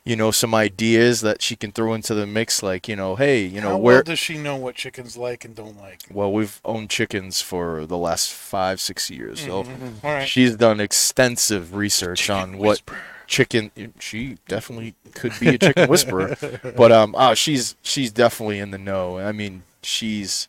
[0.07, 3.45] you know some ideas that she can throw into the mix like you know hey
[3.45, 6.01] you know How where well does she know what chickens like and don't like?
[6.11, 10.07] well we've owned chickens for the last five six years so Mm-hmm.
[10.07, 10.29] All right.
[10.29, 12.81] she's done extensive research on what
[13.27, 16.37] chicken she definitely could be a chicken whisperer
[16.77, 20.47] but um oh she's she's definitely in the know i mean she's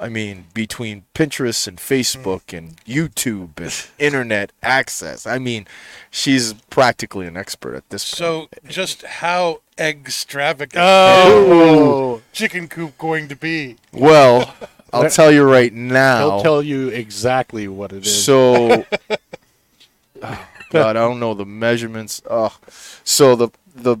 [0.00, 5.66] i mean between pinterest and facebook and youtube and internet access i mean
[6.10, 8.18] she's practically an expert at this point.
[8.18, 13.76] So, just how extravagant Oh, is chicken coop going to be?
[13.92, 14.54] well
[14.92, 18.24] i'll tell you right now I'll tell you exactly what it is.
[18.24, 18.84] So,
[20.22, 22.20] oh, God, I don't know the measurements.
[22.28, 22.56] Oh,
[23.04, 23.96] so the the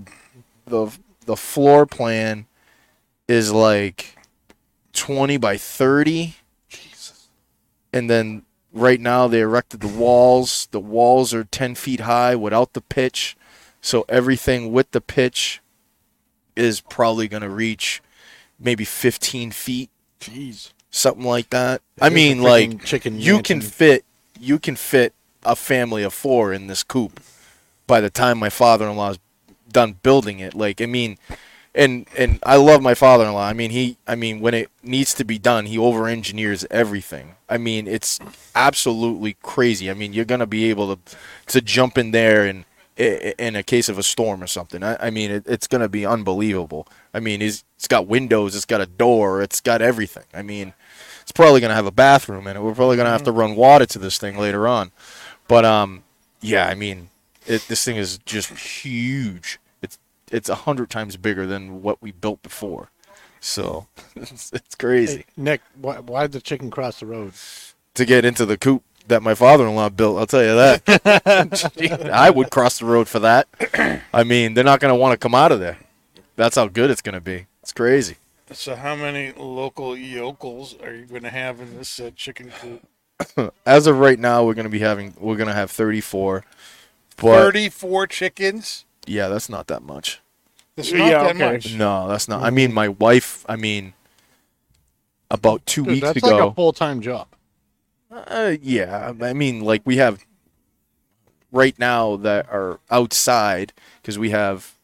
[0.66, 0.90] the
[1.26, 2.46] the floor plan
[3.28, 4.16] is like
[4.92, 6.36] twenty by thirty.
[6.68, 7.28] Jesus.
[7.92, 10.68] And then right now they erected the walls.
[10.70, 13.36] The walls are ten feet high without the pitch.
[13.80, 15.60] So everything with the pitch
[16.56, 18.02] is probably going to reach
[18.58, 20.72] maybe fifteen feet, Jeez.
[20.90, 21.80] something like that.
[22.00, 24.04] I It a mean, like chicken you can fit
[24.38, 27.20] you can fit a family of four in this coop
[27.86, 29.18] by the time my father-in-law's
[29.72, 31.16] done building it like i mean
[31.74, 33.46] and and i love my father-in-law.
[33.46, 37.36] I mean he i mean when it needs to be done he over engineers everything.
[37.48, 38.18] I mean it's
[38.54, 39.90] absolutely crazy.
[39.90, 41.16] I mean you're gonna be able to
[41.48, 42.64] to jump in there and
[42.96, 44.82] in a case of a storm or something.
[44.82, 46.86] I, I mean it, it's gonna be unbelievable.
[47.14, 50.24] I mean it's, it's got windows it's got a door it's got everything.
[50.34, 50.74] I mean
[51.22, 52.62] it's probably gonna have a bathroom in it.
[52.62, 54.90] We're probably gonna have to run water to this thing later on.
[55.46, 56.04] But um,
[56.40, 57.10] yeah, I mean,
[57.46, 59.58] it, this thing is just huge.
[60.30, 62.90] It's it's a hundred times bigger than what we built before.
[63.40, 67.32] So it's, it's crazy Hey, Nick, why, why did the chicken cross the road?
[67.94, 70.18] to get into the coop that my father-in-law built.
[70.18, 72.10] I'll tell you that.
[72.12, 73.48] I would cross the road for that.
[74.14, 75.78] I mean, they're not gonna want to come out of there.
[76.36, 77.46] That's how good it's gonna be.
[77.62, 78.16] It's crazy.
[78.52, 83.52] So, how many local yokels are you going to have in this uh, chicken coop?
[83.66, 86.44] As of right now, we're gonna be having we're gonna have 34.
[87.16, 88.84] But 34 chickens?
[89.06, 90.20] Yeah, that's not that much.
[90.76, 91.52] That's not Yeah, that okay.
[91.52, 91.74] much.
[91.74, 92.42] No, that's not.
[92.42, 93.44] I mean, my wife.
[93.48, 93.94] I mean,
[95.30, 96.36] about two Dude, weeks that's ago.
[96.36, 97.26] like a full time job.
[98.10, 100.24] uh, yeah, I mean, like we have
[101.52, 104.74] right now that are outside because we have.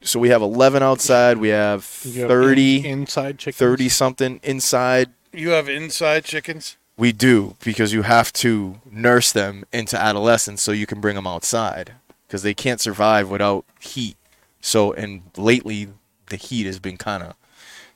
[0.00, 1.38] So we have 11 outside.
[1.38, 3.58] We have You have 30, in- inside chickens.
[3.58, 5.10] 30 something inside.
[5.32, 6.76] You have inside chickens?
[6.96, 11.26] We do because you have to nurse them into adolescence so you can bring them
[11.26, 11.94] outside
[12.28, 14.16] because they can't survive without heat.
[14.60, 15.88] So and lately
[16.28, 17.34] the heat has been kind of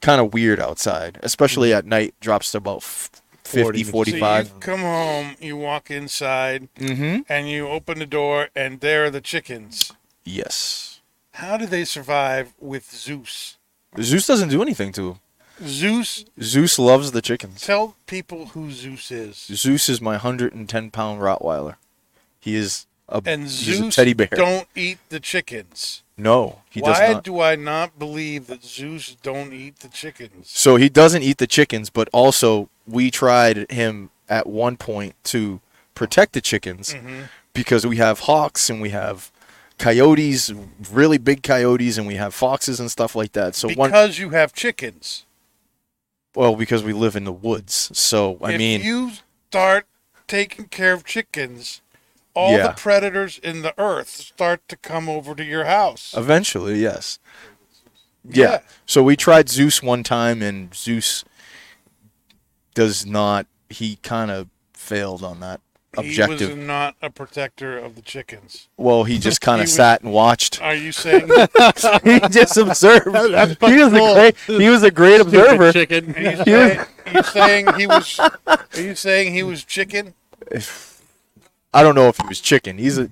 [0.00, 2.14] kind of weird outside, especially at night.
[2.20, 3.10] Drops to about f-
[3.44, 3.84] 50, 40.
[3.84, 4.48] 45.
[4.48, 7.20] So you come home, you walk inside, mm-hmm.
[7.28, 9.92] and you open the door, and there are the chickens.
[10.24, 11.00] Yes.
[11.32, 13.58] How do they survive with Zeus?
[14.00, 15.18] Zeus doesn't do anything to them.
[15.64, 17.60] Zeus, Zeus loves the chickens.
[17.60, 19.36] tell people who Zeus is.
[19.36, 21.76] Zeus is my 110 pound Rottweiler.
[22.40, 24.28] He is a, And he's Zeus a teddy bear.
[24.32, 26.02] don't eat the chickens.
[26.16, 27.24] no, he does Why not.
[27.24, 30.48] do I not believe that Zeus don't eat the chickens?
[30.50, 35.60] So he doesn't eat the chickens, but also we tried him at one point to
[35.94, 37.22] protect the chickens Mm-hmm.
[37.52, 39.30] because we have hawks and we have
[39.78, 40.50] coyotes,
[40.90, 43.54] really big coyotes, and we have foxes and stuff like that.
[43.54, 45.26] So one, because you have chickens.
[46.34, 47.90] well, because we live in the woods.
[47.92, 49.10] So I if mean, you
[49.50, 49.86] start
[50.26, 51.81] taking care of chickens,
[52.34, 52.68] all Yeah.
[52.68, 56.14] the predators in the earth start to come over to your house.
[56.16, 57.18] eventually, yes.
[58.24, 58.50] Yeah.
[58.50, 58.58] Yeah.
[58.86, 61.24] So we tried Zeus one time, and Zeus
[62.74, 63.46] does not.
[63.68, 65.60] He kind of failed on that.
[65.96, 66.40] objective.
[66.40, 68.68] He was not a protector of the chickens.
[68.78, 70.62] well, he just kind He of was- sat and watched.
[70.62, 71.28] Are you saying?
[72.04, 73.12] he just observed.
[73.14, 74.14] That's he fucking was a cool.
[74.14, 74.36] great.
[74.46, 75.72] He was a great observer.
[75.72, 76.14] Chicken.
[76.14, 78.20] Are you saying, are you saying he was?
[78.46, 80.14] Are you saying he was chicken?
[81.74, 82.78] I don't know if he was chicken.
[82.78, 83.08] He's a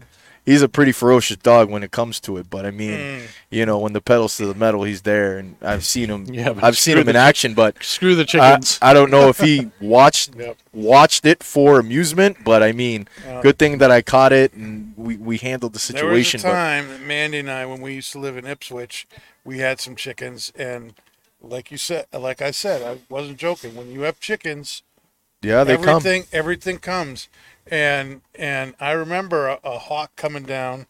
[0.46, 2.48] he's a pretty ferocious dog when it comes to it.
[2.50, 3.24] But I mean, Hmm.
[3.50, 6.26] you know, when the pedals to the metal, he's there, and I've seen him.
[6.32, 8.78] Yeah, I've seen him in action, but Screw the chickens.
[8.82, 10.56] I don't know if he watched Yep.
[10.72, 12.38] watched it for amusement.
[12.44, 13.40] But I mean, Yeah.
[13.42, 16.06] good thing that I caught it and we, we handled the situation.
[16.06, 16.50] There was a situation.
[16.50, 19.06] But time that Mandy and I, when we used to live in Ipswich,
[19.44, 20.94] we had some chickens, and
[21.42, 23.74] like you said, like I said, I wasn't joking.
[23.74, 24.82] When you have chickens,
[25.42, 25.88] yeah, they come.
[25.88, 27.28] everything everything comes,
[27.70, 30.86] and and I remember a, a hawk coming down,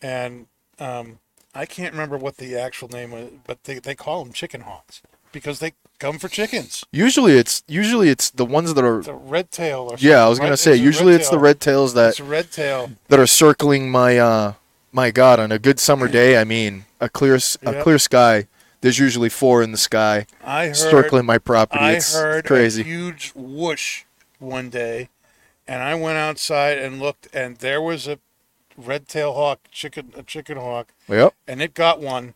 [0.00, 0.46] and
[0.78, 1.18] um,
[1.54, 5.02] I can't remember what the actual name was, but they they call them chicken hawks
[5.32, 6.84] because they come for chickens.
[6.92, 9.00] Usually, it's usually it's the ones that are.
[9.00, 10.08] A red tail or something.
[10.08, 10.58] Yeah, I was gonna right?
[10.58, 10.72] say.
[10.72, 12.92] It's Usually, it's the red tails that It's red tail.
[13.08, 14.54] that are circling my uh
[14.94, 17.82] my god on a good summer day i mean a clear a Yep.
[17.82, 18.46] clear sky
[18.82, 20.76] there's usually four in the sky I heard.
[20.76, 24.04] circling my property I it's heard crazy a huge whoosh
[24.38, 25.08] one day,
[25.66, 28.18] and I went outside and looked, and there was a
[28.76, 32.34] red tail hawk, chicken, a chicken hawk, yep and it got one,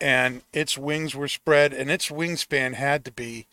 [0.00, 3.46] and its wings were spread, and its wingspan had to be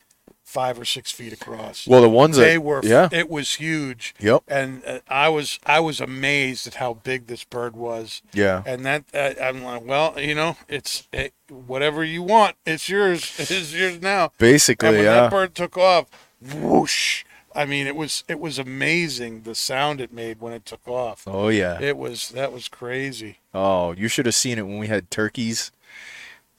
[0.45, 1.87] five or six feet across.
[1.87, 2.79] well the ones they that were.
[2.83, 4.13] yeah It was huge.
[4.19, 4.43] Yep.
[4.47, 8.21] And uh, I was I was amazed at how big this bird was.
[8.31, 12.87] yeah And that uh, I'm like, well, you know, it's it, whatever you want, it's
[12.87, 13.35] yours.
[13.39, 14.25] It's yours now.
[14.25, 16.05] And basically when yeah that bird took off,
[16.39, 17.25] whoosh!
[17.55, 21.23] I mean, it was it was amazing the sound it made when it took off.
[21.27, 23.39] oh yeah It was that was crazy.
[23.53, 25.71] oh you should have seen it when we had turkeys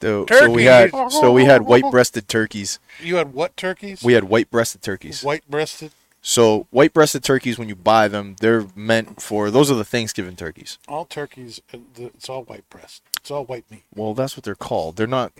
[0.01, 4.03] so, so we had so we had white-breasted turkeys You had what turkeys?
[4.03, 5.91] we had white-breasted turkeys white-breasted.
[6.21, 10.77] so white-breasted turkeys when you buy them they're meant for those are the thanksgiving turkeys
[10.87, 13.01] All turkeys, uh, it's all white breast.
[13.17, 13.83] It's all white meat.
[13.93, 14.95] Well, that's what they're called.
[14.95, 15.33] They're not.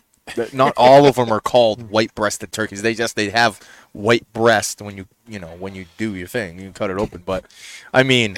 [0.54, 2.82] Not all of them are called white-breasted turkeys.
[2.82, 3.60] They just they have
[3.94, 6.60] white breast when you you know when you do your thing.
[6.60, 7.46] You cut it open, but
[7.94, 8.38] I mean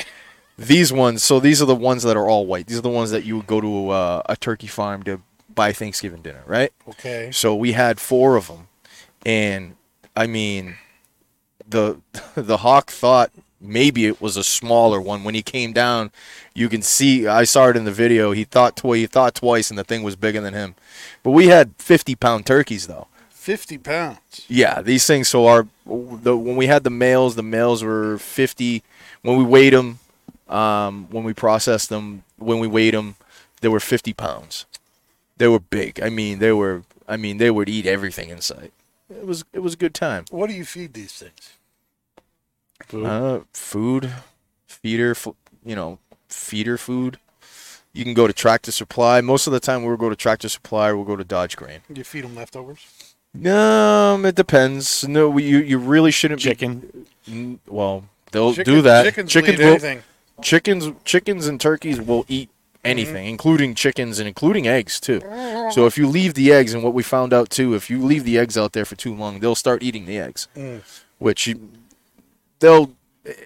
[0.57, 1.23] these ones.
[1.23, 2.67] So these are the ones that are all white.
[2.67, 5.21] These are the ones that you would go to uh, a turkey farm to
[5.53, 6.71] buy Thanksgiving dinner, right?
[6.87, 7.31] Okay.
[7.31, 8.67] So we had four of them,
[9.25, 9.75] and
[10.15, 10.75] I mean,
[11.67, 12.01] the
[12.35, 15.23] the hawk thought maybe it was a smaller one.
[15.23, 16.11] When he came down,
[16.53, 17.27] you can see.
[17.27, 18.31] I saw it in the video.
[18.31, 18.97] He thought twice.
[18.97, 20.75] He thought twice, and the thing was bigger than him.
[21.23, 23.07] But we had fifty pound turkeys though.
[23.29, 24.45] Fifty pounds.
[24.47, 25.27] Yeah, these things.
[25.27, 28.83] So our the when we had the males, the males were fifty.
[29.21, 29.99] When we weighed them,
[30.47, 33.15] um, when we processed them, when we weighed them,
[33.61, 34.65] they were fifty pounds.
[35.37, 36.01] They were big.
[36.01, 36.83] I mean, they were.
[37.07, 38.71] I mean, they would eat everything in sight.
[39.09, 40.25] It was it was a good time.
[40.29, 41.53] What do you feed these things?
[42.87, 43.05] Food.
[43.05, 44.11] Uh, food,
[44.67, 45.15] feeder,
[45.65, 47.17] you know, feeder food.
[47.93, 49.21] You can go to Tractor Supply.
[49.21, 51.79] Most of the time, we'll go to Tractor Supply or we'll go to Dodge Grain.
[51.93, 52.79] You feed them leftovers.
[53.45, 55.07] Um, it depends.
[55.07, 57.05] No, we, you you really shouldn't Chicken.
[57.25, 59.03] Be, well, they'll Chicken- do that.
[59.05, 60.03] Chickens, chickens will eat will anything.
[60.41, 62.49] chickens chickens and turkeys will eat
[62.83, 65.21] anything, including chickens and including eggs too.
[65.71, 68.23] So if you leave the eggs, and what we found out too, if you leave
[68.23, 70.81] the eggs out there for too long, they'll start eating the eggs, Mm.
[71.19, 71.69] which you,
[72.59, 72.91] they'll.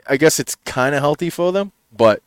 [0.08, 2.22] I guess it's kind of healthy for them, but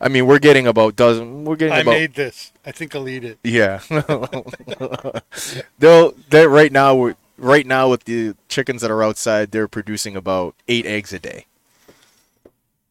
[0.00, 1.44] I mean, we're getting about dozen.
[1.44, 2.52] We're getting I about made this.
[2.64, 3.38] I think I'll eat it.
[3.44, 3.80] yeah.
[5.78, 10.16] they'll they right now we're right now with the chickens that are outside, they're producing
[10.16, 11.46] about eight eggs a day.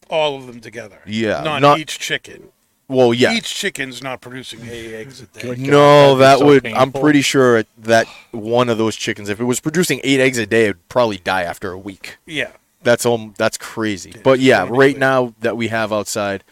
[0.10, 1.00] All of them together.
[1.06, 2.50] Yeah, Not, not- each chicken.
[2.88, 3.34] Well, yeah.
[3.34, 5.56] Each chicken's not producing eight eggs a day.
[5.58, 6.68] No, That'd that so would.
[6.68, 10.46] I'm pretty sure that one of those chickens, if it was producing eight eggs a
[10.46, 12.18] day, it'd probably die after a week.
[12.28, 12.52] Yeah.
[12.86, 13.34] That's all.
[13.38, 14.14] That's crazy.
[14.24, 16.44] But yeah, right now that we have outside,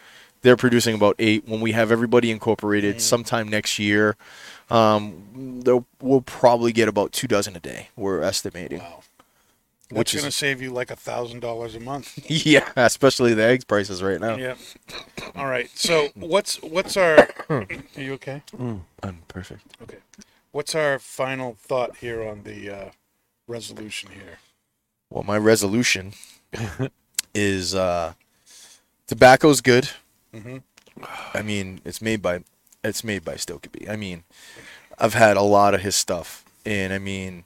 [0.41, 1.47] they're producing about eight.
[1.47, 2.33] When we have everybody Mm.
[2.33, 4.17] incorporated, sometime next year,
[4.69, 7.87] um, they'll- we'll probably get about two dozen a day.
[7.95, 8.79] We're estimating.
[8.79, 9.03] Wow.
[9.89, 12.17] Which That's is- going to save you like a thousand dollars a month.
[12.45, 14.35] yeah, especially the eggs prices right now.
[14.37, 14.55] Yeah.
[15.35, 15.69] All right.
[15.75, 17.29] So what's what's our?
[17.49, 18.41] Are you okay?
[18.59, 19.61] I'm perfect.
[19.83, 19.97] Okay.
[20.51, 22.89] What's our final thought here on the uh,
[23.47, 24.39] resolution here?
[25.13, 26.13] Well, my resolution
[27.35, 28.13] is uh,
[29.07, 29.89] tobacco's good.
[30.33, 30.57] hmm
[31.35, 32.43] I mean, it's made by
[32.83, 33.89] it's made by Stokkebye.
[33.89, 34.23] I mean,
[34.99, 37.45] I've had a lot of his stuff, and I mean,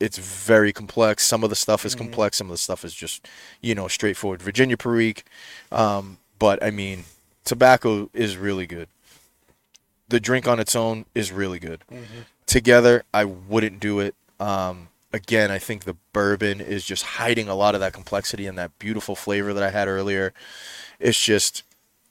[0.00, 1.24] it's very complex.
[1.24, 1.98] Some of the stuff is Mhm.
[1.98, 2.36] complex.
[2.38, 3.26] Some of the stuff is just
[3.60, 5.22] you know straightforward Virginia Perique.
[5.70, 7.04] Um, but I mean,
[7.44, 8.88] tobacco is really good.
[10.08, 11.82] The drink on its own is really good.
[11.88, 14.14] hmm Together, I wouldn't do it.
[14.40, 18.56] Um, again, I think the bourbon is just hiding a lot of that complexity and
[18.58, 20.32] that beautiful flavor that I had earlier.
[20.98, 21.62] It's just,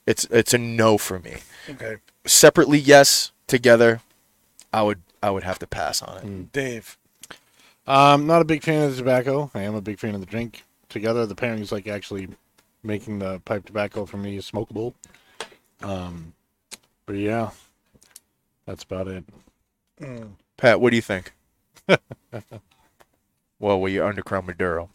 [0.05, 1.37] it's it's a no for me.
[1.69, 3.31] Okay, Separately, yes.
[3.47, 4.01] Together,
[4.73, 6.25] I would I would have to pass on it.
[6.25, 6.51] Mm.
[6.51, 6.97] Dave.
[7.87, 9.51] I'm not a big fan of the tobacco.
[9.53, 10.63] I am a big fan of the drink.
[10.89, 12.29] Together, the pairing is like actually
[12.81, 14.93] making the pipe tobacco for me smokable.
[15.83, 16.33] Um,
[17.05, 17.51] but yeah,
[18.65, 19.23] that's about it.
[20.01, 20.31] Mm.
[20.57, 21.33] Pat, what do you think?
[23.59, 24.89] well, well, you're Undercrown Maduro.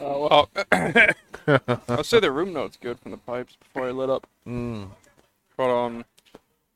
[0.00, 0.50] Oh well,
[1.88, 4.26] I'll say the room note's good from the pipes before I lit up.
[4.46, 4.88] Mm.
[5.56, 6.04] But um,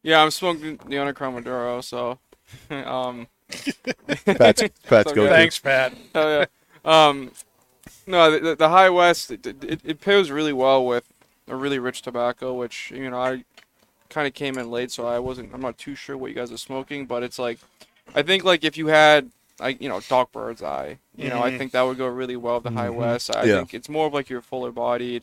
[0.03, 2.19] yeah, I'm smoking the Undercrown Maduro, so
[2.71, 5.29] um, Pat's, Pat's So go.
[5.29, 5.93] Thanks, Pat.
[6.15, 6.31] hell
[6.85, 7.09] yeah.
[7.09, 7.33] Um,
[8.07, 11.05] no, the, the, the High West it, it, it pairs really well with
[11.49, 13.45] a really rich tobacco, which you know I
[14.09, 15.53] kind of came in late, so I wasn't.
[15.53, 17.59] I'm not too sure what you guys are smoking, but it's like
[18.15, 21.51] I think like if you had like you know Dark Bird's Eye, you know I
[21.51, 21.59] Mhm.
[21.59, 23.31] think that would go really well with the High West.
[23.35, 23.57] I Yeah.
[23.59, 25.23] think it's more of like your fuller bodied.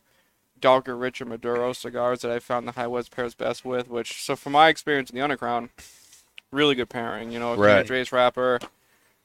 [0.59, 3.87] Darker, richer Maduro cigars that I found the High West pairs best with.
[3.89, 5.69] Which, so from my experience in the Underground,
[6.51, 7.31] really good pairing.
[7.31, 7.69] You know, if Right.
[7.73, 8.59] you're a Dre's wrapper,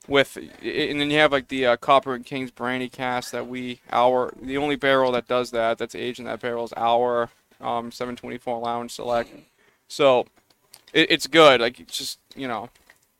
[0.09, 3.81] with and then you have like the uh, Copper and Kings brandy cast that we
[3.91, 7.93] our the only barrel that does that that's aged in that barrel is our um
[7.93, 9.31] 724 Lounge Select.
[9.89, 10.27] So
[10.93, 11.61] it, it's good.
[11.61, 12.69] Like it's just you know,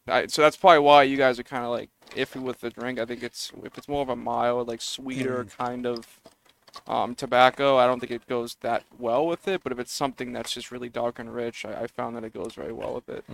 [0.09, 2.99] I, so that's probably why you guys are kind of like iffy with the drink.
[2.99, 6.21] I think it's if it's more of a mild, like sweeter kind of
[6.87, 7.77] um, tobacco.
[7.77, 9.63] I don't think it goes that well with it.
[9.63, 12.33] But if it's something that's just really dark and rich, I, I found that it
[12.35, 13.25] goes very well with it.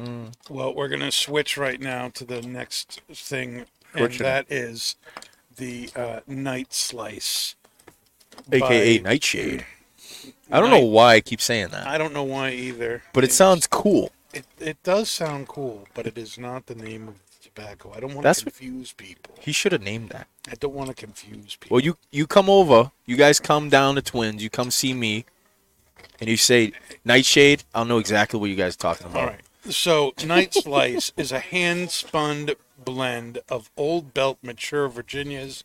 [0.50, 3.64] Well, we're going to switch right now to the next thing,
[3.94, 4.96] and that is
[5.56, 7.54] the uh, night slice.
[8.52, 9.64] AKA by- Nightshade.
[10.50, 13.02] I don't know why I keep saying that, I don't know why either.
[13.12, 14.10] but it sounds cool.
[14.32, 17.92] It, it does sound cool, but it is not the name of the tobacco.
[17.94, 19.34] I don't want That's to confuse people.
[19.40, 20.26] He should have named that.
[20.50, 21.76] I don't want to confuse people.
[21.76, 25.24] Well, you you come over, you guys come down to Twins, you come see me,
[26.20, 26.72] and you say
[27.04, 27.64] Nightshade.
[27.74, 29.20] I'll know exactly what you guys are talking about.
[29.20, 29.40] All right.
[29.72, 32.50] So, Night Slice is a hand spun
[32.82, 35.64] blend of Old Belt mature Virginia's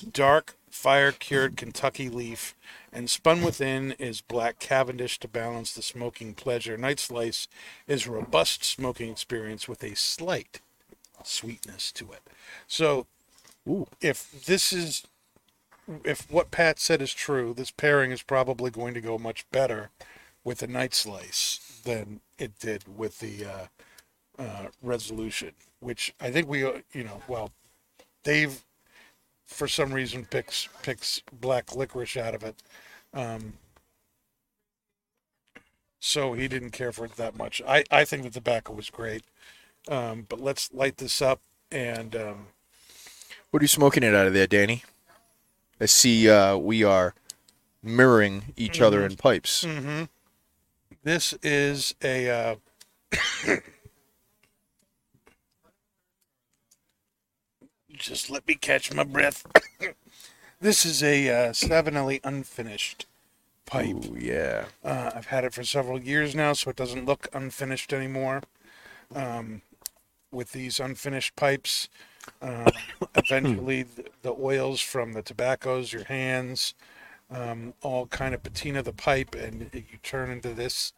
[0.00, 2.54] dark fire cured Kentucky leaf,
[2.92, 6.76] and spun within is black Cavendish to balance the smoking pleasure.
[6.76, 7.48] Night Slice
[7.86, 10.60] is a robust smoking experience with a slight
[11.22, 12.22] sweetness to it.
[12.66, 13.06] So,
[14.00, 15.04] if this is
[16.04, 19.90] if what Pat said is true, this pairing is probably going to go much better
[20.44, 23.66] with the night slice than it did with the uh,
[24.42, 27.50] uh, resolution, which I think we, uh, you know, well,
[28.22, 28.62] Dave,
[29.50, 32.56] for some reason picks picks black licorice out of it,
[33.12, 33.54] um,
[35.98, 37.60] so he didn't care for it that much.
[37.66, 39.24] I I think the tobacco was great,
[39.88, 41.40] um, but let's light this up
[41.70, 42.16] and.
[42.16, 42.46] Um,
[43.50, 44.84] What are you smoking it out of there, Danny?
[45.80, 47.14] I see uh, we are
[47.82, 49.64] mirroring each other in pipes.
[49.64, 50.04] Mm-hmm.
[51.02, 52.30] This is a.
[52.30, 52.54] Uh,
[58.00, 59.46] just let me catch my breath.
[60.60, 63.06] this is a uh, Savinelli unfinished
[63.66, 63.94] pipe.
[63.94, 64.64] Ooh, yeah.
[64.82, 68.42] Uh, I've had it for several years now, so it doesn't look unfinished anymore.
[69.14, 69.62] Um,
[70.32, 71.88] with these unfinished pipes,
[72.40, 72.70] uh,
[73.14, 76.74] eventually the, the oils from the tobaccos, your hands,
[77.30, 80.92] um, all kind of patina the pipe, and you turn into this.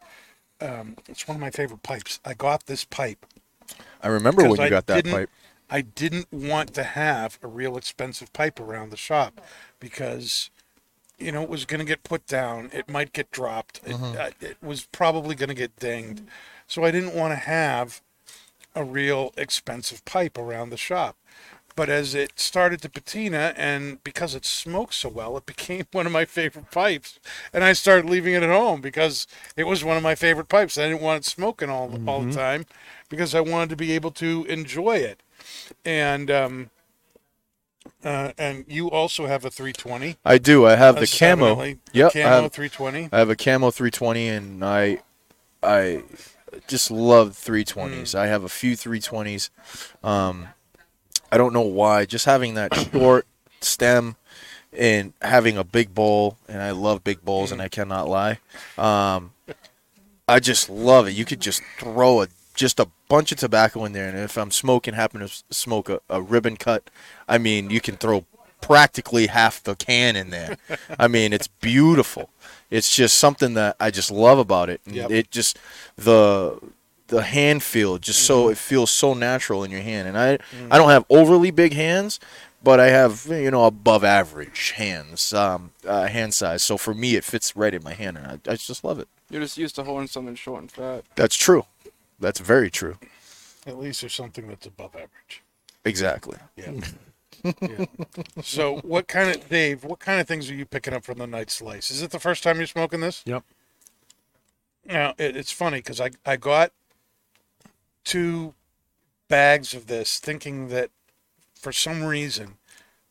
[0.61, 2.19] Um, it's one of my favorite pipes.
[2.23, 3.25] I got this pipe
[4.01, 5.29] I remember when you I got that pipe.
[5.73, 9.41] I didn't want to have a real expensive pipe around the shop
[9.79, 10.51] because,
[11.17, 12.69] you know, it was going to get put down.
[12.73, 13.81] It might get dropped.
[13.85, 14.21] It, Mm-hmm.
[14.21, 16.21] uh, it was probably going to get dinged.
[16.67, 18.01] So I didn't want to have
[18.75, 21.17] a real expensive pipe around the shop.
[21.75, 26.05] But as it started to patina, and because it smoked so well, it became one
[26.05, 27.19] of my favorite pipes.
[27.51, 29.25] And I started leaving it at home because
[29.57, 30.77] it was one of my favorite pipes.
[30.77, 32.65] I didn't want it smoking all all the time
[33.09, 35.22] because I wanted to be able to enjoy it.
[35.85, 36.69] And um,
[38.03, 40.17] uh, and you also have a 320.
[40.25, 40.65] I do.
[40.65, 41.55] I have the camo.
[41.55, 42.15] Savinelli Yep.
[42.15, 43.09] I camo have, 320.
[43.11, 44.99] I have a camo 320, and I,
[45.61, 46.03] I
[46.67, 48.15] just love 320s.
[48.15, 49.49] I have a few 320s.
[50.03, 50.49] Um,
[51.31, 52.05] I don't know why.
[52.05, 53.25] Just having that short
[53.61, 54.15] stem
[54.77, 58.39] and having a big bowl, and I love big bowls, and I cannot lie.
[58.77, 59.31] Um,
[60.27, 61.11] I just love it.
[61.11, 64.51] You could just throw a just a bunch of tobacco in there, and if I'm
[64.51, 66.89] smoking, happen to smoke a, a ribbon cut,
[67.27, 68.25] I mean, you can throw
[68.61, 70.57] practically half the can in there.
[70.99, 72.29] I mean, it's beautiful.
[72.69, 74.81] It's just something that I just love about it.
[74.85, 75.11] And Yep.
[75.11, 75.59] It just
[75.95, 76.59] the
[77.07, 80.07] the hand feel just so it feels so natural in your hand.
[80.07, 80.39] And I
[80.71, 82.19] I don't have overly big hands,
[82.63, 86.63] but I have you know above average hands, um, uh, hand size.
[86.63, 89.07] So for me, it fits right in my hand, and I, I just love it.
[89.29, 91.03] You're just used to holding something short and fat.
[91.15, 91.65] That's true.
[92.19, 92.97] That's very true.
[93.65, 95.41] At least there's something that's above average.
[95.85, 96.37] Exactly.
[96.55, 96.71] Yeah.
[97.61, 97.85] yeah.
[98.41, 99.83] So, what kind of Dave?
[99.83, 101.91] What kind of things are you picking up from the night slice?
[101.91, 103.23] Is it the first time you're smoking this?
[103.25, 103.43] Yep.
[104.85, 106.71] Now it, it's funny because I I got
[108.03, 108.53] two
[109.27, 110.89] bags of this, thinking that
[111.55, 112.57] for some reason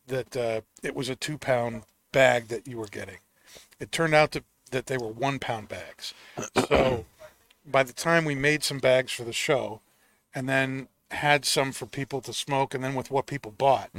[0.07, 1.83] that uh, it was a two pound
[2.13, 3.19] bag that you were getting.
[3.81, 6.15] It turned out to, that they were one pound bags.
[6.69, 7.07] So
[7.65, 9.81] by the time we made some bags for the show,
[10.35, 13.91] and then had some for people to smoke, and then with what people bought,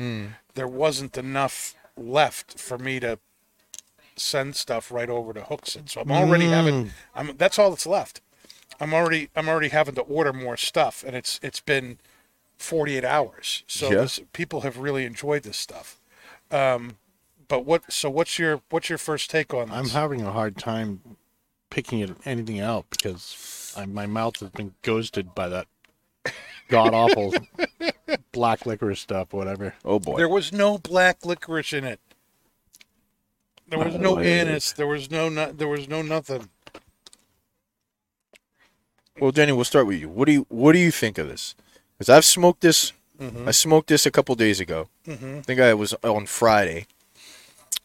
[0.55, 3.19] there wasn't enough left for me to
[4.15, 5.89] send stuff right over to Hooksett.
[5.89, 6.91] So I'm already having.
[7.15, 8.21] I'm that's all that's left.
[8.79, 11.99] I'm already I'm already having to order more stuff, and it's it's been
[12.57, 13.63] 48 hours.
[13.67, 14.01] So Yeah.
[14.01, 15.99] this, people have really enjoyed this stuff.
[16.51, 16.97] Um,
[17.47, 17.91] but what?
[17.91, 19.77] So what's your what's your first take on this?
[19.77, 21.01] I'm having a hard time
[21.73, 25.65] picking it, anything out because I, my mouth has been ghosted by that
[26.69, 27.33] god awful
[28.31, 29.73] black licorice stuff, whatever.
[29.83, 30.17] Oh boy.
[30.17, 31.99] There was no black licorice in it.
[33.67, 34.71] There was no anise.
[34.73, 36.47] There was no, no there was no nothing.
[39.19, 40.09] Well, Jenny, we'll start with you.
[40.09, 41.55] What do you What do you think of this?
[41.97, 42.93] Because I've smoked this.
[43.47, 44.89] I smoked this a couple days ago.
[45.07, 46.87] I think I was on Friday,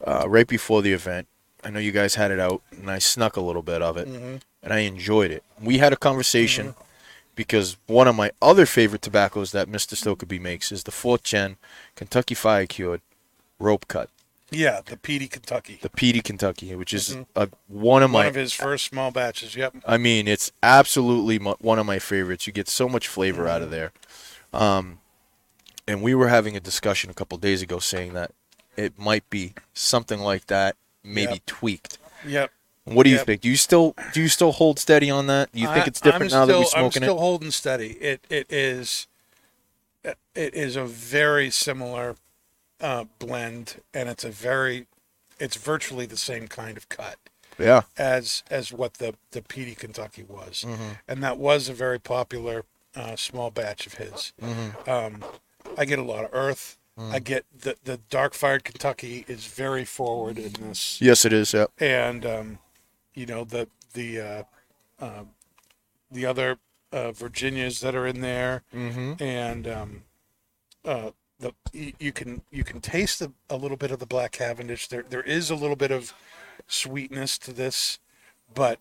[0.04, 1.28] uh, right before the event.
[1.64, 4.08] I know you guys had it out, and I snuck a little bit of it,
[4.08, 4.36] mm-hmm.
[4.62, 5.42] and I enjoyed it.
[5.60, 6.82] We had a conversation mm-hmm.
[7.34, 9.94] because one of my other favorite tobaccos that Mr.
[9.94, 11.56] Stokkebye makes is the fourth gen
[11.96, 13.00] Kentucky Fire Cured
[13.58, 14.08] Rope Cut,
[14.50, 15.78] Yeah, the Petey Kentucky.
[15.82, 17.22] the Petey Kentucky, which is mm-hmm.
[17.34, 19.56] a, one of One my one of his first small batches.
[19.56, 19.76] Yep.
[19.86, 22.46] I mean, it's absolutely mo- one of my favorites.
[22.46, 23.92] You get so much flavor out of there.
[24.52, 25.00] Um,
[25.88, 28.30] and we were having a discussion a couple days ago saying that
[28.76, 31.46] it might be something like that, maybe Yep.
[31.46, 31.98] tweaked.
[32.26, 32.50] Yep.
[32.84, 33.26] What do you Yep.
[33.26, 33.40] think?
[33.42, 35.52] Do you still do you still hold steady on that?
[35.52, 37.06] Do you think I- it's different I'm now that we're smoking it?
[37.06, 37.20] I'm still it?
[37.20, 37.90] holding steady.
[38.00, 39.06] It it is.
[40.34, 42.16] It is a very similar
[42.80, 44.86] uh, blend, and it's a very,
[45.40, 47.16] it's virtually the same kind of cut.
[47.58, 47.82] Yeah.
[47.96, 50.90] as as what the the Petey Kentucky was, Mm-hmm.
[51.08, 54.32] and that was a very popular uh, small batch of his.
[54.40, 54.88] Mm-hmm.
[54.88, 55.24] Um,
[55.76, 56.77] I get a lot of earth.
[56.98, 57.12] Mm.
[57.12, 61.52] I get the the dark fired Kentucky is very forward in this, Yes, it is.
[61.54, 61.66] Yeah.
[61.78, 62.58] and um,
[63.14, 64.42] you know the the uh,
[65.00, 65.24] uh,
[66.10, 66.58] the other
[66.92, 69.22] uh, Virginias that are in there, Mm-hmm.
[69.22, 70.02] and um,
[70.84, 74.32] uh, the you, you can you can taste a, a little bit of the black
[74.32, 74.88] Cavendish.
[74.88, 76.12] There there is a little bit of
[76.66, 77.98] sweetness to this,
[78.52, 78.80] but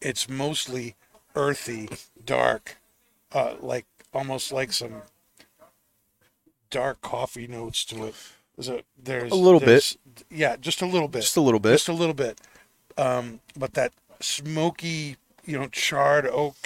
[0.00, 0.94] it's mostly
[1.34, 1.88] earthy,
[2.24, 2.76] dark,
[3.32, 5.02] uh, like almost like some
[6.70, 8.14] dark coffee notes to it.
[8.56, 9.96] There's a there's A little there's-
[10.30, 11.72] yeah, just a little bit, Just a little bit.
[11.72, 12.38] just a little bit.
[12.98, 16.56] Um, but that smoky, you know, charred oak,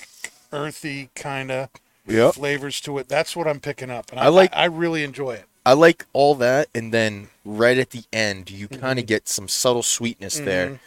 [0.53, 1.69] earthy kind of
[2.07, 2.35] Yep.
[2.35, 3.09] flavors to it.
[3.09, 5.47] That's what I'm picking up, and I, I like- I, I really enjoy it.
[5.67, 8.99] I like all that, and then right at the end, you kind Mm-hmm.
[8.99, 10.79] of get some subtle sweetness there,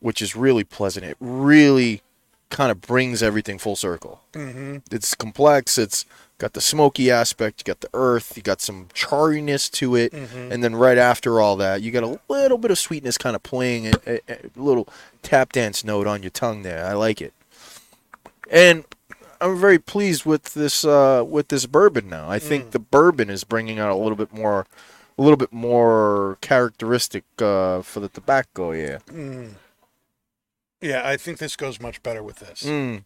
[0.00, 1.04] which is really pleasant.
[1.04, 2.00] It really
[2.54, 4.22] kind of brings everything full circle.
[4.32, 4.76] Mm-hmm.
[4.90, 5.76] It's complex.
[5.76, 6.04] It's
[6.38, 7.60] got the smoky aspect.
[7.60, 8.36] You got the earth.
[8.36, 10.52] You got some charriness to it, Mm-hmm.
[10.52, 13.42] and then right after all that, you got a little bit of sweetness, kind of
[13.42, 14.86] playing a, a, little
[15.22, 16.84] tap dance note on your tongue there.
[16.86, 17.32] I like it,
[18.50, 18.84] and
[19.40, 22.28] I'm very pleased with this uh, with this bourbon now.
[22.30, 22.42] I Mm.
[22.42, 24.66] think the bourbon is bringing out a little bit more,
[25.18, 28.72] a little bit more characteristic uh, for the tobacco.
[28.72, 28.98] Yeah.
[30.84, 32.62] Yeah, I think this goes much better with this.
[32.64, 33.04] Mm.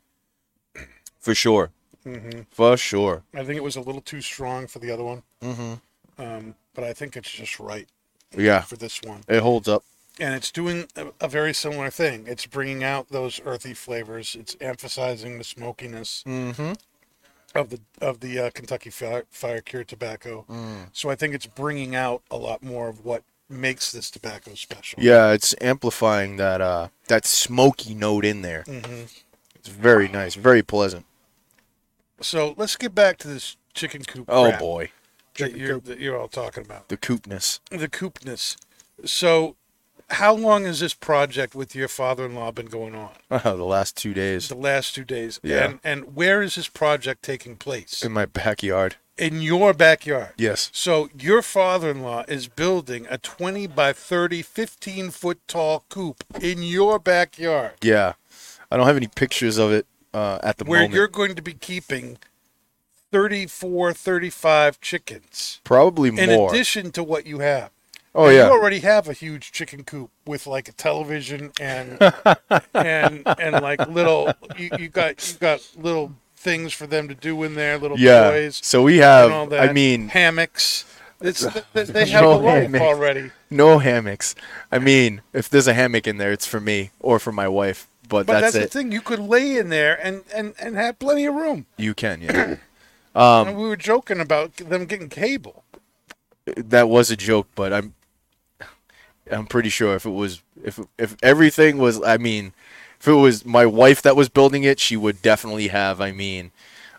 [1.21, 1.71] For sure.
[2.03, 3.23] hmm For sure.
[3.33, 5.75] I think it was a little too strong for the other one, hmm
[6.19, 7.87] um, but I think it's just right
[8.37, 8.63] Yeah.
[8.63, 9.21] for this one.
[9.29, 9.85] It holds up.
[10.19, 12.25] And it's doing a, a very similar thing.
[12.27, 14.35] It's bringing out those earthy flavors.
[14.35, 16.73] It's emphasizing the smokiness Mm-hmm.
[17.55, 20.45] of the of the uh, Kentucky Fire, Fire Cured tobacco.
[20.51, 20.89] Mm.
[20.93, 25.03] So I think it's bringing out a lot more of what makes this tobacco special.
[25.03, 28.63] Yeah, it's amplifying that uh that smoky note in there.
[28.67, 29.05] hmm
[29.55, 31.07] It's very nice, very pleasant.
[32.21, 34.27] So let's get back to this chicken coop.
[34.29, 34.91] Oh crap boy,
[35.39, 36.89] that you're that you're all talking about.
[36.89, 37.61] the coopness.
[37.71, 38.57] the coopness.
[39.05, 39.55] So,
[40.11, 43.11] how long has this project with your father-in-law been going on?
[43.31, 45.39] the last two days The last two days.
[45.43, 45.65] Yeah.
[45.65, 48.03] And and where is this project taking place?
[48.03, 48.97] in my backyard.
[49.19, 50.33] In your backyard.
[50.37, 50.71] Yes.
[50.73, 56.99] So your father-in-law is building a 20 by 30, 15 foot tall coop in your
[56.99, 57.73] backyard.
[57.83, 58.13] Yeah.
[58.71, 60.71] I don't have any pictures of it uh, at the moment.
[60.71, 60.95] where moment.
[60.95, 62.19] you're going to be keeping
[63.11, 66.23] 34, 35 chickens Probably more.
[66.23, 67.71] in addition to what you have.
[68.15, 68.47] oh And yeah.
[68.47, 71.99] You already have a huge chicken coop with like a television and
[72.75, 77.43] and and like little you, you got you got little things for them to do
[77.43, 78.31] in there, little yeah.
[78.31, 79.53] toys So we have.
[79.53, 80.85] I mean, hammocks.
[81.21, 81.41] It's
[81.73, 82.81] they, they have No a life hammock.
[82.83, 83.31] already.
[83.51, 84.35] no hammocks.
[84.71, 87.89] I mean, if there's a hammock in there, it's for me or for my wife.
[88.09, 88.73] But, But that's, that's, it.
[88.73, 88.93] the thing.
[88.93, 91.67] You could lay in there and and and have plenty of room.
[91.77, 92.57] You can, yeah.
[93.15, 95.65] Um, and we were joking about them getting cable.
[96.57, 97.95] that was a joke, but I'm
[99.31, 102.53] I'm pretty sure if it was if if everything was I mean,
[103.01, 106.51] if it was my wife that was building it, she would definitely have I mean,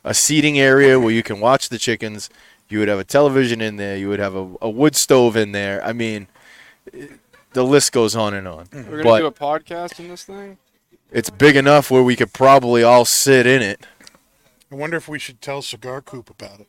[0.03, 2.29] a seating area where you can watch the chickens.
[2.69, 3.97] You would have a television in there.
[3.97, 5.83] You would have a, a wood stove in there.
[5.83, 6.27] I mean,
[7.53, 8.67] the list goes on and on.
[8.71, 10.57] We're gonna But do a podcast in this thing.
[11.11, 13.85] it's big enough where we could probably all sit in it.
[14.71, 16.67] I wonder if we should tell Cigar Coop about it.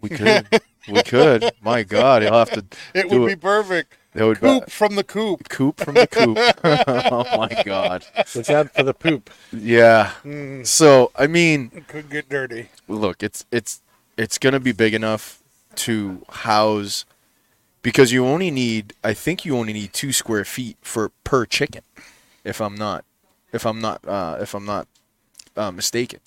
[0.00, 0.48] We could.
[0.88, 1.52] we could.
[1.60, 2.64] My God, you'll have to.
[2.94, 3.94] It do would be perfect.
[4.14, 5.48] That would Coop from the coop.
[5.48, 6.38] coop from the coop.
[6.64, 8.04] oh my God.
[8.34, 9.30] Look out for the poop.
[9.52, 10.12] Yeah.
[10.24, 12.70] Mm, So I mean, it could get dirty.
[12.88, 13.80] look, it's it's
[14.16, 15.40] it's gonna be big enough
[15.76, 17.04] to house
[17.82, 21.82] because you only need I think you only need two square feet for per chicken,
[22.44, 23.04] if I'm not
[23.52, 24.88] if I'm not uh, if I'm not
[25.56, 26.20] uh, mistaken.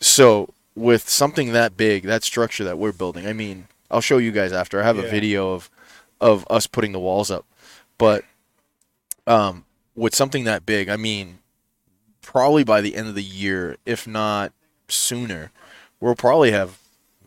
[0.00, 4.32] So with something that big, that structure that we're building, I mean, I'll show you
[4.32, 4.80] guys after.
[4.80, 5.68] I have a video of
[6.20, 7.46] of us putting the walls up,
[7.98, 8.24] but
[9.26, 9.64] um,
[9.94, 11.38] with something that big, I mean,
[12.22, 14.52] probably by the end of the year, if not
[14.88, 15.50] sooner,
[16.00, 16.78] we'll probably have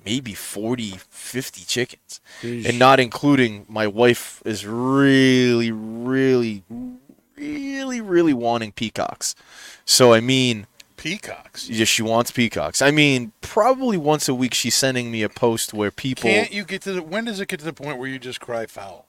[0.06, 2.22] maybe 40, 50 chickens.
[2.68, 6.64] And not including my wife is really, really,
[7.38, 9.36] really, really wanting peacocks.
[9.86, 10.68] So, I mean,
[11.04, 11.70] Peacocks.
[11.70, 12.82] yeah, she wants peacocks.
[12.82, 16.64] I mean, probably once a week she's sending me a post where people Can't you
[16.64, 17.04] get to the?
[17.04, 19.08] When does it get to the point where you just cry foul?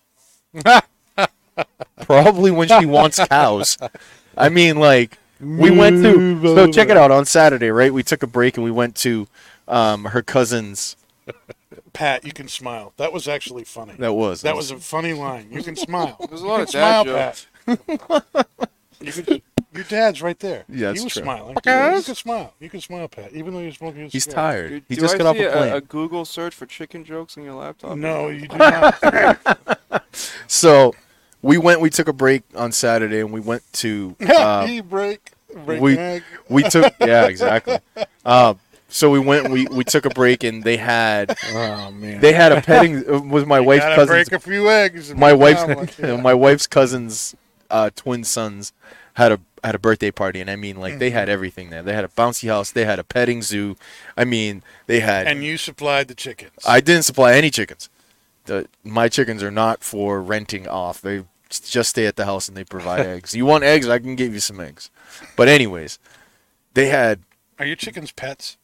[2.03, 3.79] probably when she wants cows.
[4.37, 6.43] I mean, like we went to.
[6.43, 7.95] So check it out on Saturday, right?
[7.95, 9.29] We took a break and we went to
[9.69, 10.97] um, her cousin's.
[11.93, 12.93] Pat, you can smile.
[12.97, 13.95] That was actually funny.
[14.01, 15.47] That was That was a funny line.
[15.53, 16.17] You can smile.
[16.29, 17.37] There's a lot of smile, dad
[17.67, 18.27] jokes.
[18.35, 18.47] Pat.
[19.01, 19.43] you can,
[19.75, 20.65] your dad's right there.
[20.69, 21.23] Yeah, he that's was true.
[21.23, 21.55] smiling.
[21.57, 22.55] You can smile.
[22.61, 24.03] You can smile, Pat, even though you're smoking.
[24.03, 24.35] a He's cigar.
[24.53, 24.69] tired.
[24.71, 25.73] Do, He do just I got off a plane.
[25.73, 27.97] A, a Google search for chicken jokes on your laptop.
[27.97, 30.03] No, you do not.
[30.47, 30.95] So
[31.43, 31.81] we went.
[31.81, 34.17] We took a break on Saturday and we went to.
[34.27, 35.33] Uh, he break.
[35.65, 36.23] break we an egg.
[36.49, 36.93] we took.
[37.01, 37.79] Yeah, exactly.
[38.25, 38.55] Uh,
[38.89, 39.51] so we went.
[39.51, 42.21] We we took a break and they had Oh man.
[42.21, 45.11] they had a petting uh, with my wife's Gotta cousin's break a few eggs.
[45.13, 46.17] my my wife's omelet, yeah.
[46.17, 47.35] my wife's cousin's
[47.71, 48.73] uh, twin sons
[49.15, 51.17] had a had a birthday party, and I mean, like they Mm-hmm.
[51.19, 51.83] had everything there.
[51.83, 53.77] They had a bouncy house, they had a petting zoo.
[54.17, 55.27] I mean, they had.
[55.27, 56.53] And you supplied the chickens.
[56.67, 57.89] I didn't supply any chickens.
[58.45, 61.01] The, my chickens are not for renting off.
[61.01, 63.35] They just stay at the house and they provide eggs.
[63.35, 63.89] You want eggs?
[63.89, 64.91] I can give you some eggs.
[65.35, 65.99] But anyways,
[66.75, 67.21] they had
[67.59, 68.59] Are your chickens pets?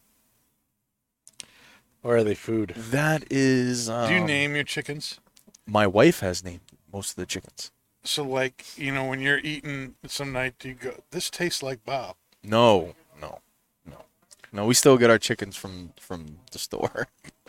[2.03, 2.74] or are they food?
[2.76, 3.88] that is.
[3.88, 5.18] Um, Do you name your chickens?
[5.66, 6.61] My wife has named
[6.92, 7.70] most of the chickens.
[8.03, 11.84] So, like, you know, when you're eating some night, do you go, this tastes like
[11.84, 12.16] Bob?
[12.42, 13.40] No, no,
[13.86, 14.05] no,
[14.53, 14.66] no.
[14.66, 17.09] We still get our chickens from from the store.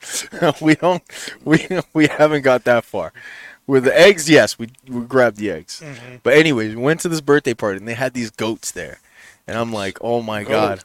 [0.61, 1.03] we don't.
[1.43, 3.13] We we haven't got that far.
[3.65, 5.81] With the eggs, yes, we we grabbed the eggs.
[5.83, 6.17] Mm-hmm.
[6.23, 8.99] But anyways, we went to this birthday party and they had these goats there,
[9.47, 10.83] and I'm like, oh my god.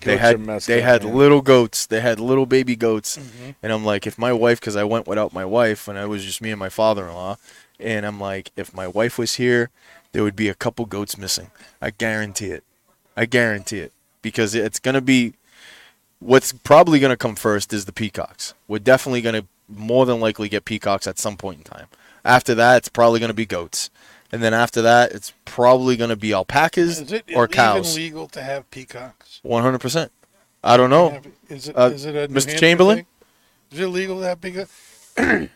[0.00, 1.14] They had they up, had man.
[1.14, 1.86] little goats.
[1.86, 3.50] They had little baby goats, Mm-hmm.
[3.62, 6.24] and I'm like, if my wife, because I went without my wife, and I was
[6.24, 7.36] just me and my father-in-law,
[7.80, 9.70] and I'm like, if my wife was here,
[10.12, 11.50] there would be a couple goats missing.
[11.80, 12.64] I guarantee it.
[13.16, 13.92] I guarantee it
[14.22, 15.34] because it's gonna be.
[16.18, 18.54] What's probably gonna come first is the peacocks.
[18.68, 21.86] We're definitely gonna more than likely get peacocks at some point in time.
[22.24, 23.90] After that, it's probably gonna be goats,
[24.36, 27.96] and then after that, it's probably gonna be alpacas Is it or even cows.
[27.96, 29.40] legal to have peacocks?
[29.42, 30.12] One hundred percent.
[30.62, 31.22] I don't know.
[31.48, 32.58] Is it, Uh, is it a Mr.
[32.58, 32.96] Chamberlain?
[32.98, 33.06] thing?
[33.72, 34.70] Is it legal to have peacocks?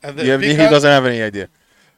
[0.00, 1.48] Yeah, he doesn't have any idea.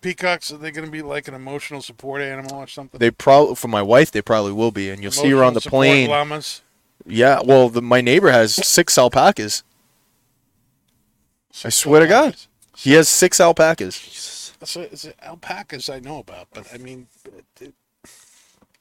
[0.00, 2.98] Peacocks, are they going to be like an emotional support animal or something?
[2.98, 5.60] They probably for my wife, they probably will be, and you'll see her on the
[5.60, 6.08] plane.
[6.08, 6.62] Llamas?
[7.04, 9.62] Yeah, well, the, my neighbor has six alpacas.
[11.62, 12.36] I swear to God,
[12.74, 13.92] he has six alpacas.
[14.62, 17.74] So, is it alpacas I know about, but I mean, it- it-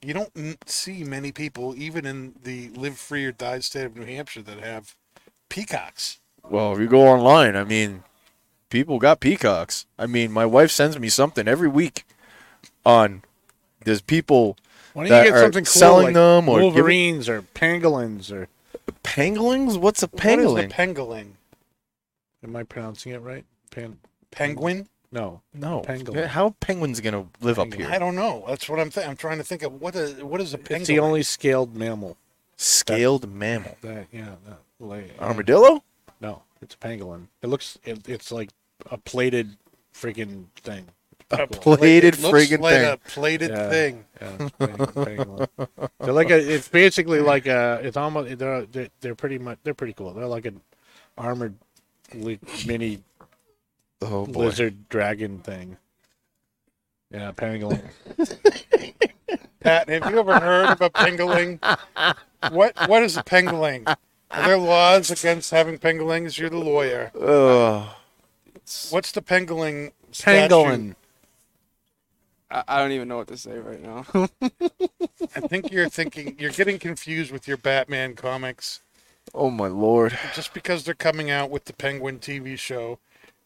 [0.02, 3.96] you don't n- see many people, even in the live free or die state of
[3.96, 4.96] New Hampshire, that have
[5.50, 6.20] peacocks.
[6.44, 8.04] Well, if you go online, I mean,
[8.70, 9.86] people got peacocks.
[9.98, 12.06] I mean, my wife sends me something every week
[12.86, 13.24] on.
[13.86, 14.58] There's people
[14.94, 17.42] Why don't that you get are something cool selling like them or giving- Wolverines or
[17.42, 18.48] pangolins or
[19.04, 19.78] Pangolins?
[19.78, 20.52] What's a pangolin?
[20.54, 20.72] What is pangolin?
[20.72, 21.32] a pangolin?
[22.44, 23.46] am I pronouncing it right?
[23.72, 24.00] Pan
[24.32, 24.88] Penguin?
[25.12, 25.42] No.
[25.54, 25.82] no.
[25.82, 26.28] Pangolin.
[26.28, 27.90] How are penguins gonna live up here?
[27.90, 28.44] I don't know.
[28.48, 28.90] That's what I'm.
[28.90, 30.82] Th- I'm trying to think of what is what is a penguin?
[30.82, 32.18] It's the only scaled mammal.
[32.58, 33.78] Scaled mammal.
[33.82, 35.84] That yeah, that lay, Armadillo?
[36.22, 37.28] No, it's a pangolin.
[37.42, 38.50] It looks it, it's like
[38.92, 39.56] a plated
[39.94, 40.86] freaking thing.
[41.32, 41.78] A Cool.
[41.78, 42.92] plated it looks friggin' like thing.
[42.92, 43.70] a plated Yeah.
[43.70, 44.06] thing.
[44.20, 45.48] Yeah, pangolin.
[46.00, 46.38] They're like a.
[46.56, 47.80] It's basically like a.
[47.84, 48.38] It's almost.
[48.40, 49.60] They're they're, they're pretty much.
[49.64, 50.12] They're pretty cool.
[50.14, 50.60] They're like an
[51.18, 51.56] armored
[52.66, 53.04] mini
[54.02, 54.46] Oh boy.
[54.46, 55.78] lizard dragon thing.
[57.12, 57.90] Yeah, pangolin.
[59.60, 61.60] Pat, have you ever heard of a pangolin?
[62.52, 63.88] What What is a pangolin?
[64.32, 66.38] Are there laws against having pangolins?
[66.38, 67.12] You're the lawyer.
[67.20, 67.90] Ugh.
[68.92, 69.92] What's the pangolin?
[70.12, 70.54] statute?
[70.54, 70.96] Pangolin.
[72.52, 74.06] I, I don't even know what to say right now.
[75.36, 78.82] I think you're thinking you're getting confused with your Batman comics
[79.34, 80.18] Oh my lord.
[80.34, 82.98] just because they're coming out with the Penguin TV show,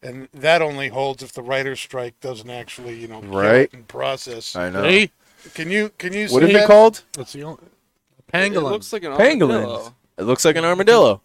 [0.03, 3.61] and that only holds if the writer's strike doesn't actually, you know, Right.
[3.61, 4.55] it in process.
[4.55, 4.83] I know.
[4.83, 5.11] See,
[5.53, 6.27] Can you can you?
[6.27, 6.67] What see is it that?
[6.67, 7.03] called?
[7.13, 7.63] that's the only
[8.33, 9.51] It looks like an Pangolins.
[9.65, 9.95] armadillo.
[10.17, 11.21] It looks like an armadillo.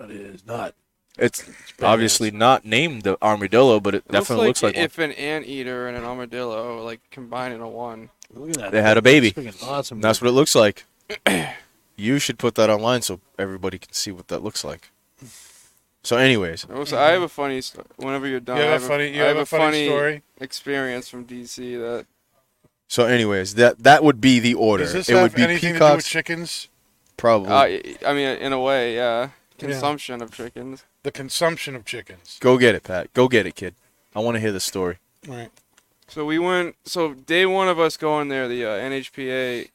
[0.00, 0.74] It is not.
[1.18, 1.42] It's
[1.82, 4.84] obviously not named the armadillo, but it It definitely looks like, one.
[4.84, 8.10] if an anteater and an armadillo like combine into one.
[8.34, 8.72] Look at that.
[8.72, 9.30] They had a baby.
[9.30, 10.00] That's awesome.
[10.00, 10.84] That's what it looks like.
[11.96, 14.90] you should put that online so everybody can see what that looks like.
[16.06, 17.60] So, anyways, Also, I have a funny.
[17.60, 19.08] st- Whenever you're done, You I have a funny.
[19.08, 20.22] You I have a funny story.
[20.40, 22.06] experience from DC that
[22.86, 24.84] so anyways, that that would be the order.
[24.84, 26.68] Does this it have would be anything to do with chickens?
[27.16, 27.50] probably.
[27.50, 30.84] uh, I- I mean, in a way, yeah, consumption of chickens.
[31.02, 32.38] The consumption of chickens.
[32.40, 33.12] Go get it, Pat.
[33.12, 33.74] Go get it, kid.
[34.14, 34.98] I want to hear the story.
[35.26, 35.50] Right.
[36.06, 36.76] So we went.
[36.84, 39.70] So day one of us going there, the uh, NHPA,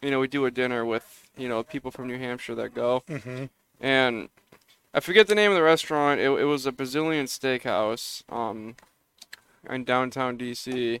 [0.00, 1.06] you know, we do a dinner with
[1.36, 3.44] you know people from New Hampshire that go, Mm-hmm.
[3.82, 4.30] and
[4.94, 6.20] I forget the name of the restaurant.
[6.20, 8.76] It, it was a Brazilian steakhouse, um,
[9.68, 11.00] in downtown DC,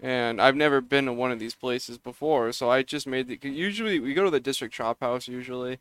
[0.00, 2.52] and I've never been to one of these places before.
[2.52, 3.38] So I just made the.
[3.48, 5.78] Usually we go to the District Chop House usually.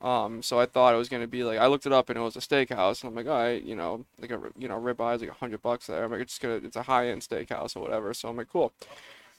[0.00, 2.22] Um, so I thought it was gonna be like I looked it up and it
[2.22, 5.14] was a steakhouse and I'm like, all right, you know, like a you know ribeye
[5.14, 6.02] is like a hundred bucks there.
[6.04, 8.12] I'm like, it's gonna it's a high end steakhouse or whatever.
[8.12, 8.72] So I'm like, cool.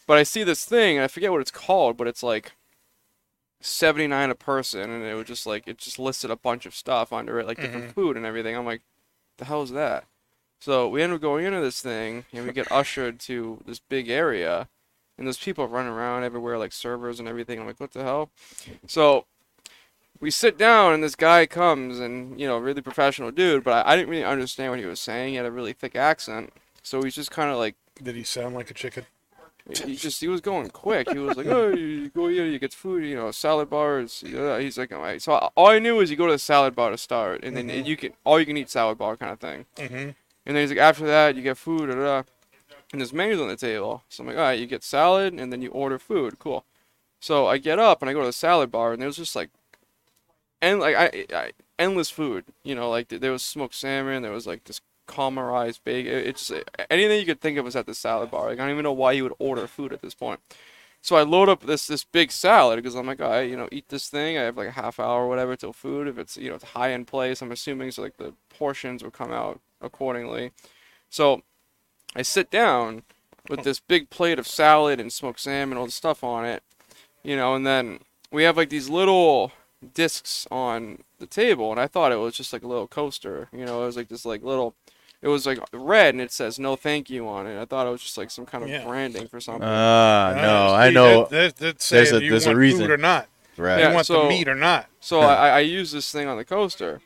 [0.07, 2.53] But I see this thing and I forget what it's called, but it's like
[3.63, 6.75] seventy nine a person and it was just like it just listed a bunch of
[6.75, 7.93] stuff under it, like different mm-hmm.
[7.93, 8.55] food and everything.
[8.55, 8.81] I'm like,
[9.37, 10.05] the hell is that?
[10.59, 14.09] So we end up going into this thing and we get ushered to this big
[14.09, 14.69] area
[15.17, 17.59] and there's people running around everywhere like servers and everything.
[17.59, 18.29] I'm like, what the hell?
[18.87, 19.25] So
[20.19, 23.91] we sit down and this guy comes and you know really professional dude but I,
[23.91, 27.01] I didn't really understand what he was saying he had a really thick accent so
[27.03, 29.05] he's just kind of like Did he sound like a chicken?
[29.85, 32.73] He just he was going quick he was like oh you go here you get
[32.73, 34.59] food you know salad bars yeah.
[34.59, 36.89] he's like all right so all i knew is you go to the salad bar
[36.91, 39.65] to start and then you can all you can eat salad bar kind of thing
[39.77, 39.95] Mm-hmm.
[39.95, 42.23] and then he's like after that you get food da, da.
[42.91, 45.51] and there's menus on the table so i'm like all right you get salad and
[45.51, 46.65] then you order food cool
[47.21, 49.49] so i get up and i go to the salad bar and there's just like
[50.61, 52.45] and like I, I endless food.
[52.63, 54.79] You know, like there was smoked salmon, there was like this
[55.15, 56.13] caramelized bacon.
[56.13, 58.47] It- It's just uh, anything you could think of was at the salad bar.
[58.49, 60.39] Like I don't even know why you would order food at this point.
[61.01, 63.69] So I load up this this big salad because I'm like, oh, I you know
[63.71, 64.37] eat this thing.
[64.37, 66.07] I have like a half hour or whatever till food.
[66.07, 69.11] If it's you know it's high end place, I'm assuming so like the portions will
[69.11, 70.51] come out accordingly.
[71.09, 71.43] So
[72.15, 73.03] I sit down
[73.49, 76.63] with this big plate of salad and smoked salmon, all the stuff on it,
[77.23, 77.99] you know, and then
[78.31, 79.51] we have like these little
[79.93, 83.49] discs on the table and I thought it was just like a little coaster.
[83.53, 84.75] You know, it was like this like little
[85.23, 87.59] it was like red and it says no thank you on it.
[87.59, 88.85] I thought it was just like some kind of Yeah.
[88.85, 89.63] branding for something.
[89.63, 91.21] Ah, no, Uh, I know.
[91.25, 92.81] That, that, that's There's a- do you there's a want reason.
[92.81, 93.27] food or not.
[93.57, 93.77] right.
[93.79, 94.87] You Yeah, want so- the meat or not?
[94.99, 97.01] So I, I use this thing on the coaster.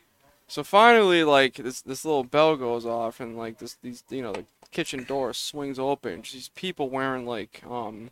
[0.50, 4.32] So finally, like this this little bell goes off, and like this these you know
[4.32, 6.22] the kitchen door swings open.
[6.22, 8.10] Just these people wearing like um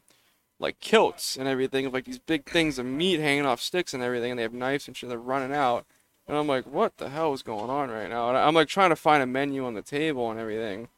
[0.59, 4.03] like kilts and everything, of like these big things of meat hanging off sticks and
[4.03, 5.09] everything, and they have knives and shit.
[5.09, 5.87] They're running out,
[6.29, 8.29] and I'm like, what the hell is going on right now?
[8.29, 10.89] And I'm like trying to find a menu on the table and everything,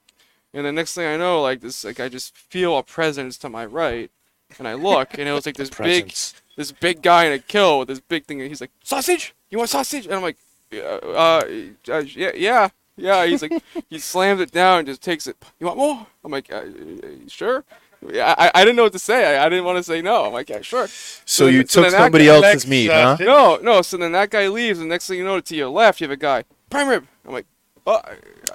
[0.54, 3.48] and the next thing I know, like this, like I just feel a presence to
[3.48, 4.10] my right,
[4.58, 6.12] and I look, and it was like this big
[6.56, 8.40] this big guy in a kill with this big thing.
[8.40, 9.34] and He's like, sausage?
[9.50, 10.06] You want sausage?
[10.06, 10.36] And I'm like,
[10.74, 11.42] uh, uh,
[11.88, 13.26] uh, yeah, yeah, yeah.
[13.26, 15.36] He's like, he slams it down and just takes it.
[15.60, 16.06] You want more?
[16.24, 17.64] I'm like, uh, uh, sure.
[18.06, 19.36] Yeah, I, I didn't know what to say.
[19.36, 20.26] I, I didn't want to say no.
[20.26, 20.86] I'm like, yeah, sure.
[21.24, 23.24] So you so took then somebody guy- else's meat, uh, huh?
[23.24, 23.82] No, no.
[23.82, 26.12] So then that guy leaves, and next thing you know, to your left, you have
[26.12, 27.06] a guy, prime rib.
[27.26, 27.46] I'm like,
[27.86, 28.00] oh,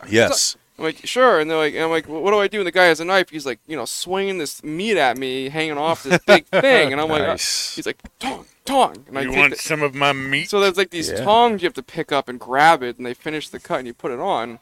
[0.07, 0.55] Yes.
[0.77, 1.39] I'm like, sure.
[1.39, 2.59] And they're like, and I'm like, what do I do?
[2.59, 3.29] And the guy has a knife.
[3.29, 6.91] He's like, you know, swinging this meat at me, hanging off this big thing.
[6.91, 7.75] And I'm like, uh, Nice.
[7.75, 9.05] he's like, tong, tong.
[9.07, 10.49] And I You take want the- some of my meat?
[10.49, 11.23] so there's like these Yeah.
[11.23, 13.87] tongs you have to pick up and grab it, and they finish the cut and
[13.87, 14.59] you put it on.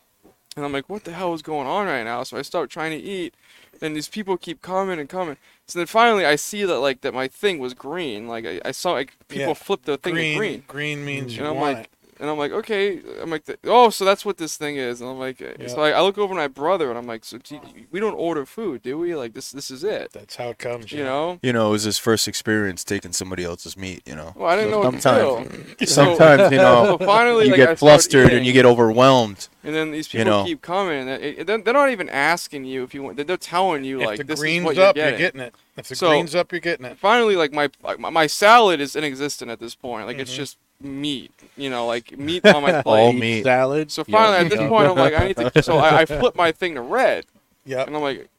[0.58, 2.24] And I'm like, what the hell is going on right now?
[2.24, 3.34] So I start trying to eat,
[3.82, 5.38] and these people keep coming and coming.
[5.68, 8.28] So then finally I see that like that my thing was green.
[8.28, 9.54] Like I, I saw like people Yeah.
[9.56, 10.64] flip the thing to green, green.
[10.68, 11.90] green means you And I'm want like, it.
[12.22, 13.02] And I'm like, okay.
[13.22, 15.02] I'm like, oh, so that's what this thing is.
[15.02, 15.68] And I'm like, uh, Yeah.
[15.68, 17.60] so I, I look over at my brother, and I'm like, so do
[17.92, 19.16] we don't order food, do we?
[19.16, 20.14] Like this, this is it.
[20.14, 20.92] That's how it comes.
[20.92, 21.06] You yeah.
[21.06, 21.40] know?
[21.42, 24.04] You know, it was his first experience taking somebody else's meat.
[24.06, 25.86] You know, Well, I didn't know what to Sometimes- do.
[25.88, 29.50] sometimes you know So finally, you like, get start flustered and you get overwhelmed.
[29.64, 30.46] And then these You people know.
[30.46, 31.02] keep coming.
[31.02, 33.16] And it, it- they're, they're not even asking you if you want.
[33.18, 35.20] They're, they're telling you If like the this green's is what up, you're getting.
[35.20, 35.56] you're getting it.
[35.82, 36.98] If the So- green's up, you're getting it.
[36.98, 40.06] Finally, like my, like, my my salad is inexistent at this point.
[40.08, 40.22] Like Mm-hmm.
[40.22, 41.32] it's just meat.
[41.58, 43.00] You know, like meat on my plate.
[43.02, 43.44] All meat.
[43.44, 43.92] salad.
[43.92, 44.70] So finally, at this Yeah.
[44.70, 45.62] point, I'm like, I need to.
[45.64, 47.26] So I, I flip my thing to red,
[47.66, 47.84] Yeah.
[47.84, 48.30] and I'm like,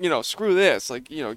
[0.00, 0.90] you know, screw this.
[0.90, 1.34] Like you know,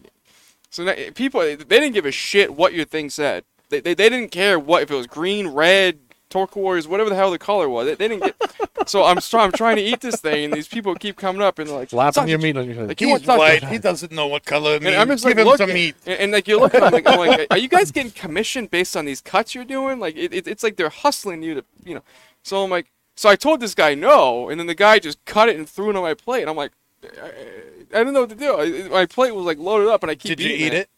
[0.70, 3.44] so now, people they didn't give a shit what your thing said.
[3.70, 5.98] They, they, they didn't care what if it was green, red,
[6.36, 7.88] turquoise, whatever the hell the color was.
[7.88, 8.90] They, they didn't get.
[8.90, 11.70] so I'm I'm trying to eat this thing, and these people keep coming up and
[11.70, 12.88] like, Slapping your meat on your head.
[12.90, 13.64] Like, He's white.
[13.64, 14.96] He doesn't know what color it And.
[14.96, 15.96] I'm just Give like, him some meat.
[16.06, 18.98] And, and, like you're looking, I'm like, I'm like, are you guys getting commission based
[18.98, 20.00] on these cuts you're doing?
[20.00, 22.04] Like it, it, it's like they're hustling you to, you know.
[22.44, 25.48] So I'm like, so I told this guy no, and then the guy just cut
[25.50, 26.42] it and threw it on my plate.
[26.42, 26.74] And I'm like,
[27.04, 27.32] I,
[27.94, 28.60] I didn't know what to do.
[28.60, 30.90] I, my plate was like loaded up, and I keep Did you eat it?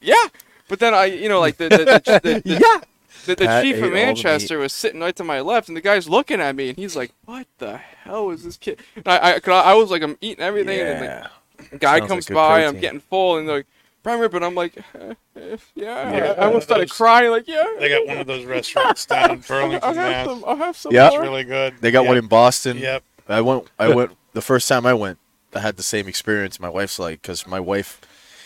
[0.00, 0.28] Yeah,
[0.68, 2.91] but then I, you know, like the the, the, the, the, Yeah.
[3.26, 3.94] The, the chief of all the.
[3.94, 6.96] Manchester was sitting right to my left, and the guy's looking at me, and he's
[6.96, 10.02] like, "What the hell is this kid?" And I, I, 'cause I, I was like,
[10.02, 11.66] I'm eating everything, and then like, Yeah.
[11.70, 13.66] the guy Sounds comes like good by, I'm getting full, and they're like,
[14.02, 17.46] "Prime rib," and I'm like, eh, eh, "Yeah." Yeah, I almost started those- crying, like,
[17.48, 20.26] "Yeah." They got one of those restaurants down in I'll Burlington, have Mass.
[20.26, 20.44] some.
[20.46, 20.92] I'll have some.
[20.92, 21.08] Yeah.
[21.08, 21.74] It's really good.
[21.80, 22.08] They got Yep.
[22.08, 22.78] one in Boston.
[22.78, 23.02] Yep.
[23.28, 23.68] I went.
[23.78, 25.18] I went the first time I went.
[25.54, 26.58] I had the same experience.
[26.58, 28.00] My wife's like, because my wife.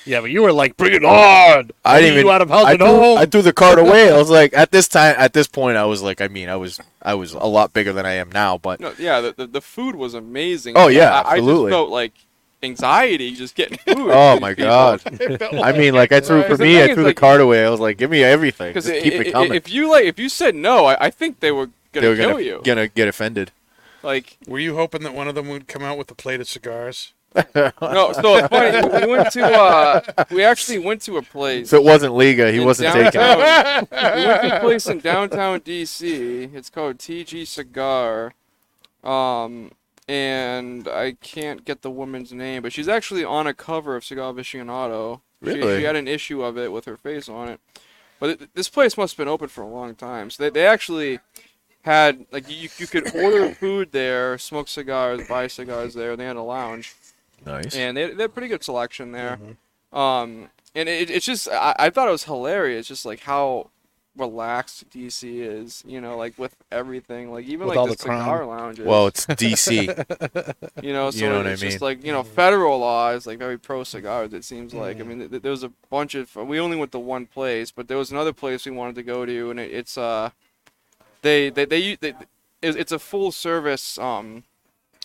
[0.07, 1.71] Yeah, but you were like, bring it on.
[1.85, 2.33] I didn't you even.
[2.33, 3.19] out of house I and threw, home.
[3.19, 4.11] I threw the card away.
[4.13, 6.57] I was like, at this time, at this point, I was like, I mean, I
[6.57, 8.57] was, I was a lot bigger than I am now.
[8.57, 10.75] But No, yeah, the, the the food was amazing.
[10.77, 11.71] Oh, yeah, I, I absolutely.
[11.73, 12.13] just felt like
[12.63, 13.97] anxiety just getting food.
[14.11, 15.03] oh my god,
[15.53, 17.65] I mean, like I threw for me, I is, threw like- the cart away.
[17.67, 18.71] I was like, give me everything.
[18.71, 19.55] Because Just keep it coming.
[19.55, 22.31] if you like, if you said no, I, I think they were gonna were kill
[22.33, 22.61] gonna, you.
[22.65, 23.51] gonna get offended.
[24.03, 26.49] Like Were you hoping that one of them would come out with a plate of
[26.49, 27.13] cigars?
[27.55, 29.07] No, so it's funny.
[29.07, 31.71] We went to uh, we actually went to a place.
[31.71, 33.89] So it wasn't Liga, he wasn't taking it.
[33.91, 36.55] we went to a place in downtown DC.
[36.55, 38.33] It's called TG Cigar.
[39.05, 39.73] Um,
[40.09, 44.33] and I can't get the woman's name, but she's actually on a cover of Cigar
[44.33, 45.21] Aficionado.
[45.45, 45.79] She, Really?
[45.79, 47.61] she had an issue of it with her face on it.
[48.19, 50.31] But it, this place must have been open for a long time.
[50.31, 51.19] So they, they actually
[51.83, 56.17] had like you you could order food there, smoke cigars, buy cigars there.
[56.17, 56.95] They had a lounge
[57.45, 57.75] Nice.
[57.77, 59.39] and they, they had pretty good selection there.
[59.93, 63.71] Um, and it, it's just I, I thought it was hilarious, just like how
[64.17, 68.03] relaxed DC is, you know, like with everything, like even With like all the, the
[68.03, 68.21] crime.
[68.21, 68.87] cigar lounges.
[68.87, 69.87] Well, it's DC.
[70.83, 73.27] you know, so you know what I it's just like you know, federal law is
[73.27, 74.33] like very pro cigars.
[74.33, 76.93] It seems like I mean, th- th- there was a bunch of we only went
[76.93, 79.71] to one place, but there was another place we wanted to go to, and it,
[79.71, 80.31] it's uh,
[81.23, 82.15] they they they, u- they
[82.63, 84.45] it's it's a full service um,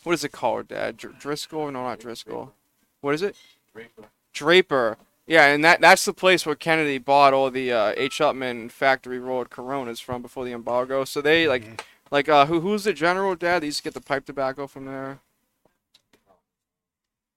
[0.04, 0.98] what is it called, Dad?
[0.98, 1.72] Dr- Driscoll?
[1.72, 2.54] No, not Driscoll.
[3.02, 3.36] What is it?
[3.74, 4.04] Draper.
[4.34, 4.98] Draper.
[5.28, 8.20] Yeah, and that that's the place where Kennedy bought all the uh, H.
[8.20, 11.06] Upmann factory rolled Coronas from before the embargo.
[11.06, 13.62] So they like like uh who who's the general dad?
[13.62, 15.20] They used to get the pipe tobacco from there.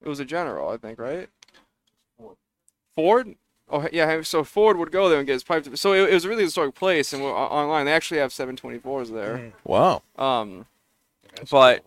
[0.02, 1.28] It was a general, I think, right?
[2.18, 2.36] Ford.
[2.94, 3.34] Ford?
[3.70, 5.64] Oh yeah, so Ford would go there and get his pipe.
[5.64, 8.20] To, so it, it was a really historic place, and we're, o- online they actually
[8.20, 9.52] have 724s there.
[9.64, 10.02] wow.
[10.18, 10.66] Um,
[11.50, 11.84] but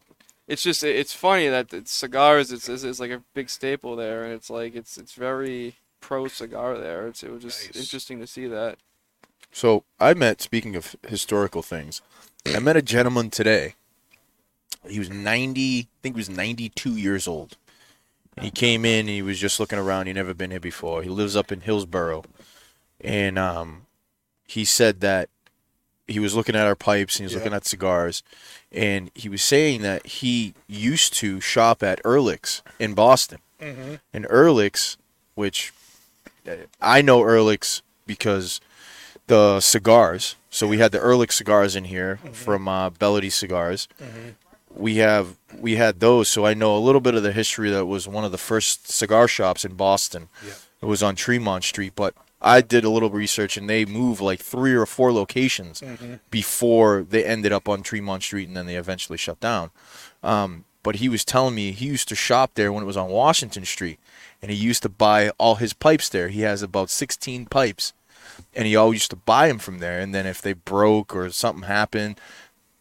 [0.48, 4.24] it's just it's funny that it's cigars it's, it's, it's like a big staple there,
[4.24, 7.08] and it's like it's it's very pro cigar there.
[7.08, 7.84] It's it was just Nice.
[7.84, 8.78] interesting to see that.
[9.52, 10.42] So I met.
[10.42, 12.02] Speaking of historical things,
[12.46, 13.76] I met a gentleman today.
[14.88, 15.80] He was ninety.
[15.80, 17.58] I think he was ninety-two years old.
[18.36, 19.02] And he came in.
[19.02, 20.08] and He was just looking around.
[20.08, 21.02] He never been here before.
[21.02, 22.24] He lives up in Hillsborough,
[23.02, 23.88] and um,
[24.48, 25.30] he said that
[26.08, 27.40] he was looking at our pipes and he was Yeah.
[27.40, 28.24] looking at cigars,
[28.72, 33.96] and he was saying that he used to shop at Ehrlich's in Boston, Mm-hmm.
[34.14, 34.98] and Ehrlich's,
[35.36, 35.74] which
[36.48, 36.52] uh,
[36.82, 38.62] I know Ehrlich's because
[39.28, 40.36] the cigars.
[40.50, 43.88] So we had the Ehrlich cigars in here from uh, Bellady Cigars.
[44.74, 47.70] We have we had those, so I know a little bit of the history.
[47.72, 50.30] That was one of the first cigar shops in Boston.
[50.46, 50.54] Yeah.
[50.82, 54.40] It was on Tremont Street, but I did a little research, and they moved like
[54.40, 55.82] three or four locations
[56.30, 59.72] before they ended up on Tremont Street, and then they eventually shut down.
[60.24, 63.10] Um, but he was telling me he used to shop there when it was on
[63.10, 64.00] Washington Street,
[64.42, 66.30] and he used to buy all his pipes there.
[66.30, 67.94] He has about 16 pipes,
[68.56, 70.00] and he always used to buy them from there.
[70.00, 72.20] And then if they broke or something happened,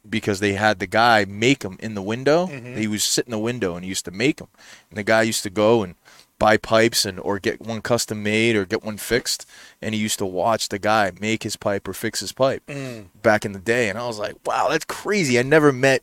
[0.08, 3.42] because they had the guy make them in the window, he was sitting in the
[3.42, 4.46] window and he used to make them.
[4.88, 5.96] And the guy used to go and
[6.38, 9.46] buy pipes and or get one custom made or get one fixed,
[9.80, 13.06] and he used to watch the guy make his pipe or fix his pipe mm.
[13.22, 13.88] back in the day.
[13.88, 15.38] And I was like, wow, that's crazy.
[15.38, 16.02] I never met,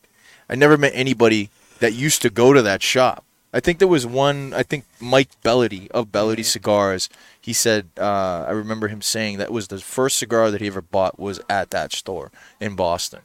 [0.49, 3.23] I never met anybody that used to go to that shop.
[3.55, 4.51] I think there was one.
[4.53, 6.41] I think Mike Bellady of Bellady mm-hmm.
[6.41, 7.07] Cigars.
[7.39, 10.81] He said, uh, I remember him saying that was the first cigar that he ever
[10.81, 13.21] bought was at that store in Boston.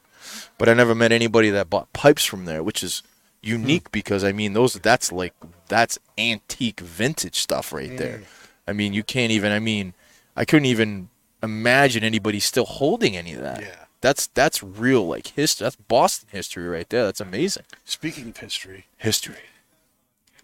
[0.59, 3.01] But I never met anybody that bought pipes from there, which is
[3.43, 3.49] hmm.
[3.49, 5.33] unique because I mean those that's like
[5.69, 8.23] that's antique vintage stuff right there.
[8.67, 9.51] I mean you can't even.
[9.51, 9.93] I mean
[10.35, 11.09] I couldn't even
[11.41, 13.61] imagine anybody still holding any of that.
[13.61, 13.85] Yeah.
[14.01, 15.65] That's that's real like history.
[15.65, 17.05] That's Boston history right there.
[17.05, 19.35] That's amazing Speaking of history, history.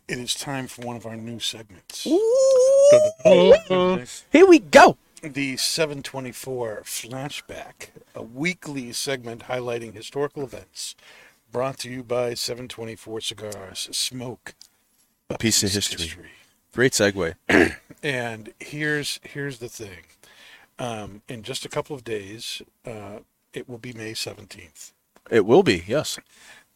[0.08, 2.04] it is time for one of our new segments.
[2.04, 2.20] Here
[4.46, 4.98] we go.
[5.22, 10.96] The 724 Flashback, a weekly segment highlighting historical events
[11.52, 13.90] brought to you by 724 Cigars.
[13.92, 14.54] Smoke
[15.30, 16.12] A piece of history.
[16.74, 17.36] Great segue.
[18.04, 20.04] And here's here's the thing.
[20.78, 23.20] Um, in just a couple of days, uh,
[23.52, 24.92] it will be May 17th.
[25.32, 26.20] It will be yes.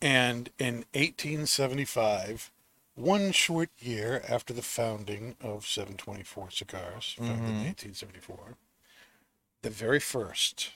[0.01, 2.49] And in 1875,
[2.95, 8.55] one short year after the founding of 724 Cigars, founded in 1874,
[9.61, 10.71] the very first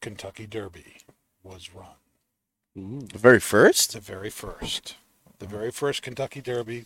[0.00, 0.98] Kentucky Derby
[1.42, 1.98] was run.
[2.74, 3.92] The very first.
[3.92, 4.96] The very first.
[5.40, 6.84] The very first Kentucky Derby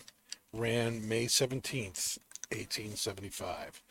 [0.54, 2.18] ran May 17th,
[2.50, 3.82] 1875.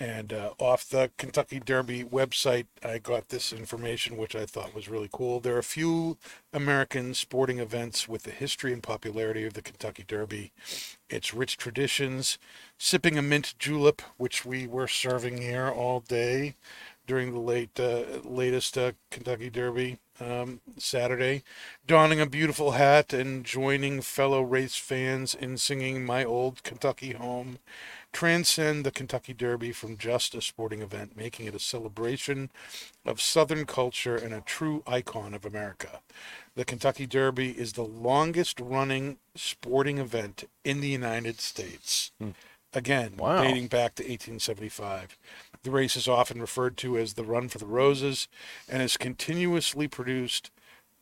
[0.00, 4.88] And uh, off the Kentucky Derby website, I got this information, which I thought was
[4.88, 5.40] really cool.
[5.40, 6.18] There are a few
[6.52, 10.52] American sporting events with the history and popularity of the Kentucky Derby,
[11.10, 12.38] its rich traditions,
[12.78, 16.54] sipping a mint julep, which we were serving here all day
[17.08, 21.42] during the late uh, latest uh, Kentucky Derby um, Saturday,
[21.86, 27.58] donning a beautiful hat and joining fellow race fans in singing "My Old Kentucky Home."
[28.10, 32.50] Transcend the Kentucky Derby from just a sporting event, making it a celebration
[33.04, 36.00] of Southern culture and a true icon of America.
[36.54, 42.10] The Kentucky Derby is the longest running sporting event in the United States.
[42.72, 43.42] Again, Wow.
[43.42, 45.18] dating back to 1875.
[45.68, 48.26] The race is often referred to as the Run for the Roses
[48.70, 50.50] and has continuously produced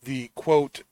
[0.02, 0.82] the quote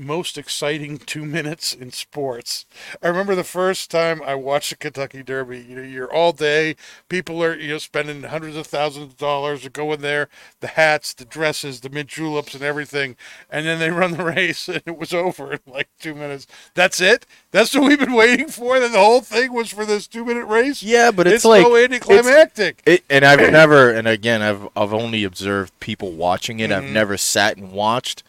[0.00, 2.66] most exciting two minutes in sports.
[3.02, 5.60] I remember the first time I watched the Kentucky Derby.
[5.60, 6.76] You know, you're all day.
[7.08, 10.28] People are you know spending hundreds of thousands of dollars to go in there.
[10.60, 13.16] The hats, the dresses, the mint juleps, and everything.
[13.50, 16.46] And then they run the race, and it was over in like two minutes.
[16.74, 17.26] That's it.
[17.50, 18.80] That's what we've been waiting for.
[18.80, 20.82] Then the whole thing was for this two minute race.
[20.82, 22.82] Yeah, but it's, it's, like so anticlimactic.
[22.86, 26.72] It, and I've never, and again, I've I've only observed people watching it.
[26.72, 26.92] I've mm-hmm.
[26.92, 28.22] never sat and watched,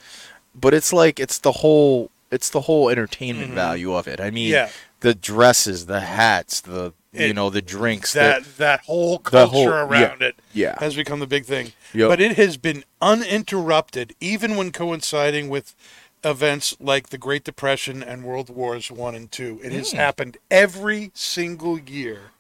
[0.54, 4.22] but it's like it's the whole it's the whole entertainment value of it.
[4.22, 4.70] I mean, Yeah.
[5.02, 9.50] the dresses, the hats, the you know the drinks, that the, that whole the culture
[9.52, 10.76] whole- around yeah, it yeah.
[10.80, 11.74] has become the big thing.
[11.94, 12.08] Yep.
[12.10, 15.76] But it has been uninterrupted, even when coinciding with
[16.24, 19.60] events like the Great Depression and World Wars One and Two.
[19.64, 19.78] It Hmm.
[19.80, 22.32] has happened every single year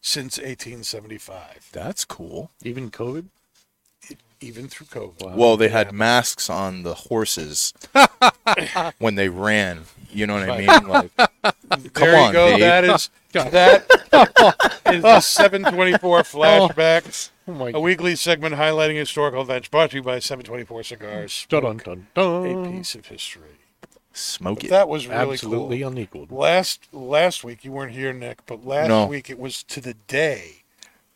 [0.00, 2.50] since 1875, that's cool.
[2.62, 3.26] Even COVID?
[4.40, 5.34] Even through COVID.
[5.34, 7.72] Well, they had masks on the horses
[8.98, 9.82] when they ran.
[10.12, 10.88] You know what I mean?
[10.88, 11.52] Like, come
[11.94, 12.50] there on, go.
[12.50, 12.60] Dave.
[12.60, 13.86] That is that
[14.92, 20.02] is the 724 flashback, Oh my a weekly segment highlighting historical events brought to you
[20.02, 21.46] by 724 Cigars.
[21.48, 23.42] Dun, dun, dun, A piece of history.
[24.12, 24.70] Smoke it.
[24.70, 25.88] That was really Absolutely cool.
[25.88, 26.32] unequaled.
[26.32, 29.06] Last last week you weren't here, Nick, but last No.
[29.06, 30.64] week it was to the day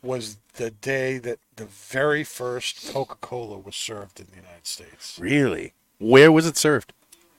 [0.02, 5.72] was the day that the very first Coca-Cola was served in the United States Really?
[5.98, 6.92] Where was it served?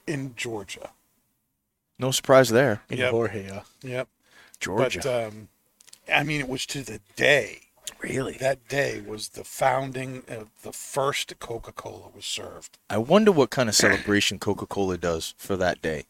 [0.08, 0.92] in Georgia.
[1.98, 2.82] No surprise there.
[2.90, 3.12] In Yep.
[3.12, 4.08] Jorge, uh, Yep.
[4.60, 5.00] Georgia.
[5.04, 5.48] But um,
[6.12, 7.62] I mean, it was to the day.
[8.02, 8.38] really?
[8.38, 12.78] That day was the founding of the first Coca-Cola was served.
[12.90, 16.06] I wonder what kind of celebration Coca Cola does for that day.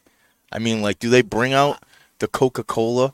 [0.52, 1.82] I mean, like, do they bring out
[2.20, 3.14] the Coca Cola,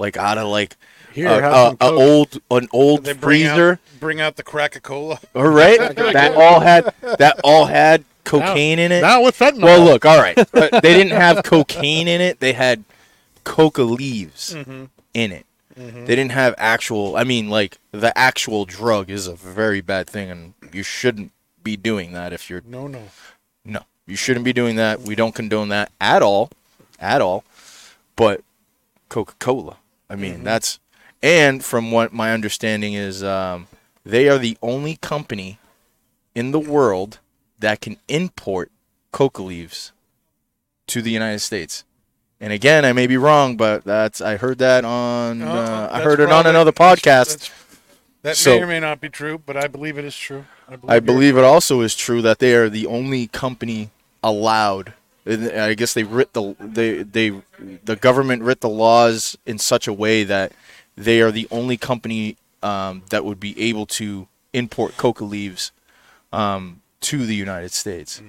[0.00, 0.76] like out of like
[1.12, 3.72] Here, a, a, a old an old bring freezer?
[3.72, 5.20] out, bring out the Crack-a-Cola.
[5.36, 9.02] All right, that all had that all had cocaine in it.
[9.02, 9.62] Now with fentanyl.
[9.64, 12.40] Well, look, all right, they didn't have cocaine in it.
[12.40, 12.82] They had
[13.44, 14.84] coca leaves Mm-hmm.
[15.14, 15.46] in it.
[15.76, 17.16] They didn't have actual.
[17.16, 21.32] I mean, like the actual drug is a very bad thing, and you shouldn't
[21.62, 23.02] be doing that if you're No, no.
[23.64, 25.00] No, you shouldn't be doing that.
[25.00, 26.50] We don't condone that at all.
[26.98, 27.44] at all,
[28.14, 28.42] but
[29.08, 29.76] Coca Cola.
[30.10, 30.80] I mean, that's
[31.22, 33.68] and from what my understanding is, um,
[34.04, 35.58] they are the only company
[36.34, 37.20] in the world
[37.60, 38.70] that can import
[39.12, 39.92] coca leaves
[40.88, 41.84] to the United States.
[42.40, 46.00] And again, I may be wrong, but that's I heard that on No, uh, I
[46.02, 47.50] heard it on another podcast.
[48.22, 50.44] That So- may or may not be true, but I believe it is true.
[50.68, 53.90] I you're- believe it also is true that they are the only company
[54.22, 54.94] allowed.
[55.26, 57.42] And I guess they writ the they they
[57.84, 60.52] the government writ the laws in such a way that
[60.96, 65.72] they are the only company um, that would be able to import coca leaves
[66.32, 68.20] um, to the United States.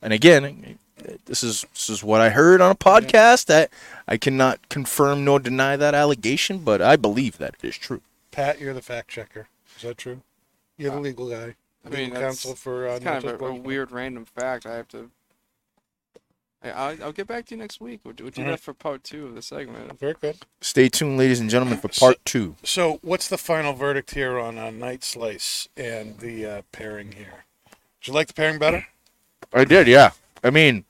[0.00, 0.78] And again,
[1.26, 3.70] this is this is what I heard on a podcast that
[4.06, 8.02] I cannot confirm nor deny that allegation, but I believe that it is true.
[8.30, 9.48] Pat, you're the fact checker.
[9.76, 10.20] Is that true?
[10.78, 11.56] You're the legal guy.
[11.84, 14.66] I mean, legal that's- counsel for uh, It's kind of a, a weird random fact.
[14.66, 15.10] I have to.
[16.62, 18.00] I, I'll, I'll get back to you next week.
[18.04, 18.58] We'll do, we'll do Alright.
[18.58, 19.98] that for part two of the segment.
[19.98, 20.36] Very good.
[20.60, 22.56] Stay tuned, ladies and gentlemen, for part two.
[22.62, 27.44] So, what's the final verdict here on uh, Night Slice and the uh, pairing here?
[28.00, 28.86] Did you like the pairing better?
[29.52, 30.10] I did, yeah.
[30.42, 30.84] I mean,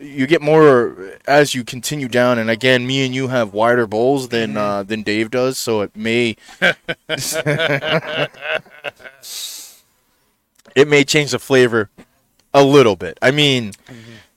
[0.00, 4.28] you get more as you continue down, and again, me and you have wider bowls
[4.28, 6.36] than uh, than Dave does, so it may
[10.74, 11.90] it may change the flavor
[12.54, 13.18] a little bit.
[13.22, 13.72] I mean,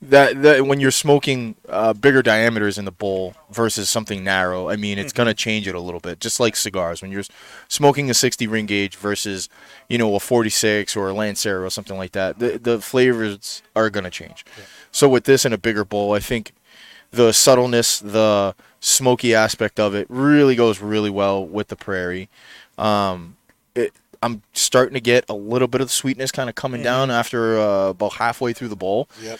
[0.09, 4.75] that, that when you're smoking uh, bigger diameters in the bowl versus something narrow, I
[4.75, 6.19] mean, it's gonna change it a little bit.
[6.19, 7.23] Just like cigars, when you're
[7.67, 9.49] smoking a 60 ring gauge versus
[9.89, 13.89] you know a 46 or a Lancero or something like that, the the flavors are
[13.89, 14.45] gonna change.
[14.91, 16.53] So with this in a bigger bowl, I think
[17.11, 22.29] the subtleness, the smoky aspect of it really goes really well with the prairie.
[22.77, 23.37] Um,
[23.75, 27.11] it, I'm starting to get a little bit of the sweetness kind of coming down
[27.11, 29.39] after uh, about halfway through the bowl, Yep.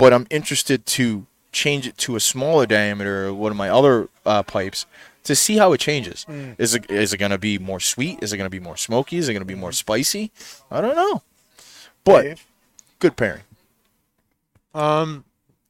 [0.00, 4.42] But I'm interested to change it to a smaller diameter, one of my other uh,
[4.42, 4.86] pipes,
[5.24, 6.24] to see how it changes.
[6.58, 8.18] Is it is it going to be more sweet?
[8.22, 9.18] Is it going to be more smoky?
[9.18, 10.32] Is it going to be more spicy?
[10.70, 11.22] I don't know.
[12.02, 12.46] But Dave?
[12.98, 13.42] good pairing.
[14.74, 15.24] Um,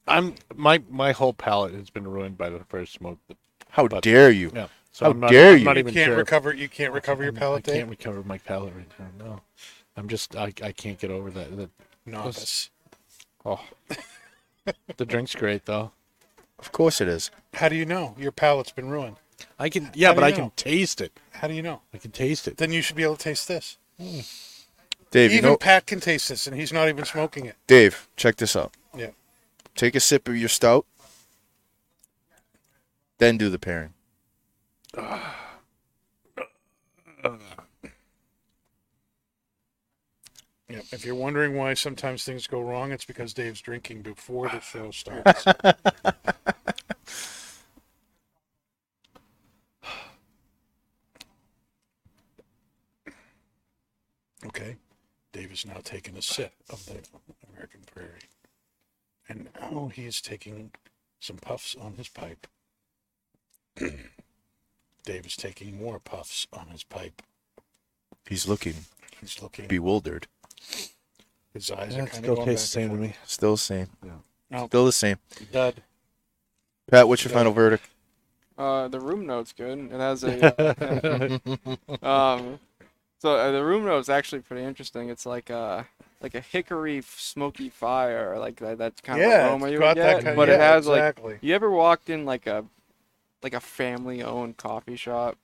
[0.06, 3.18] I'm my my whole palate has been ruined by the first smoke.
[3.70, 4.52] How But- dare you?
[4.54, 4.68] Yeah.
[4.92, 5.64] So How I'm not, dare I'm you.
[5.64, 6.16] Not You You can't sure.
[6.16, 6.52] recover.
[6.52, 9.24] You can't recover your palate, I can't recover my palate right now.
[9.24, 9.40] No,
[9.96, 11.56] I'm just I, I can't get over that.
[11.56, 11.70] that
[12.06, 12.70] Novice.
[13.46, 13.60] oh,
[14.96, 15.92] the drink's great though.
[16.58, 17.30] Of course it is.
[17.54, 19.16] How do you know your palate's been ruined?
[19.58, 21.12] I can yeah, How do but you I can taste it.
[21.32, 21.80] How do you know?
[21.94, 22.58] I can taste it.
[22.58, 23.78] Then you should be able to taste this.
[25.10, 27.56] Dave, you even know, Pat can taste this, and he's not even smoking it.
[27.66, 28.74] Dave, check this out.
[28.96, 29.10] Yeah.
[29.74, 30.86] Take a sip of your stout,
[33.18, 33.94] then do the pairing.
[34.96, 35.36] Ah.
[40.70, 40.82] Yeah.
[40.92, 44.90] If you're wondering why sometimes things go wrong, it's because Dave's drinking before the show
[44.92, 45.44] starts.
[54.46, 54.76] okay.
[55.32, 56.98] Dave is now taking a sip of the
[57.52, 58.28] American Prairie.
[59.28, 60.72] And now he's taking
[61.20, 62.46] some puffs on his pipe.
[65.04, 67.22] Dave is taking more puffs on his pipe.
[68.28, 68.74] He's looking
[69.20, 69.66] He's looking.
[69.68, 70.26] bewildered.
[71.54, 73.08] His eyes Yeah, are it kind still of going tastes the back same and to
[73.08, 73.16] me.
[73.26, 73.88] Still the same.
[74.50, 74.66] No.
[74.66, 75.16] Still the same.
[75.16, 75.52] forth.
[75.52, 75.82] Dud.
[76.90, 77.88] Pat, what's your final verdict?
[78.58, 79.78] Uh, the room note's good.
[79.78, 81.40] It has a.
[82.02, 82.60] Uh, um,
[83.18, 85.08] so uh, the room note's actually pretty interesting.
[85.08, 85.86] It's like a
[86.20, 89.78] like a hickory f- smoky fire, like that, that kind Yeah, of aroma it's you
[89.78, 90.24] got would that get.
[90.24, 91.32] kind- but yeah, it has exactly.
[91.34, 92.64] like you ever walked in like a
[93.42, 95.36] like a family-owned coffee shop?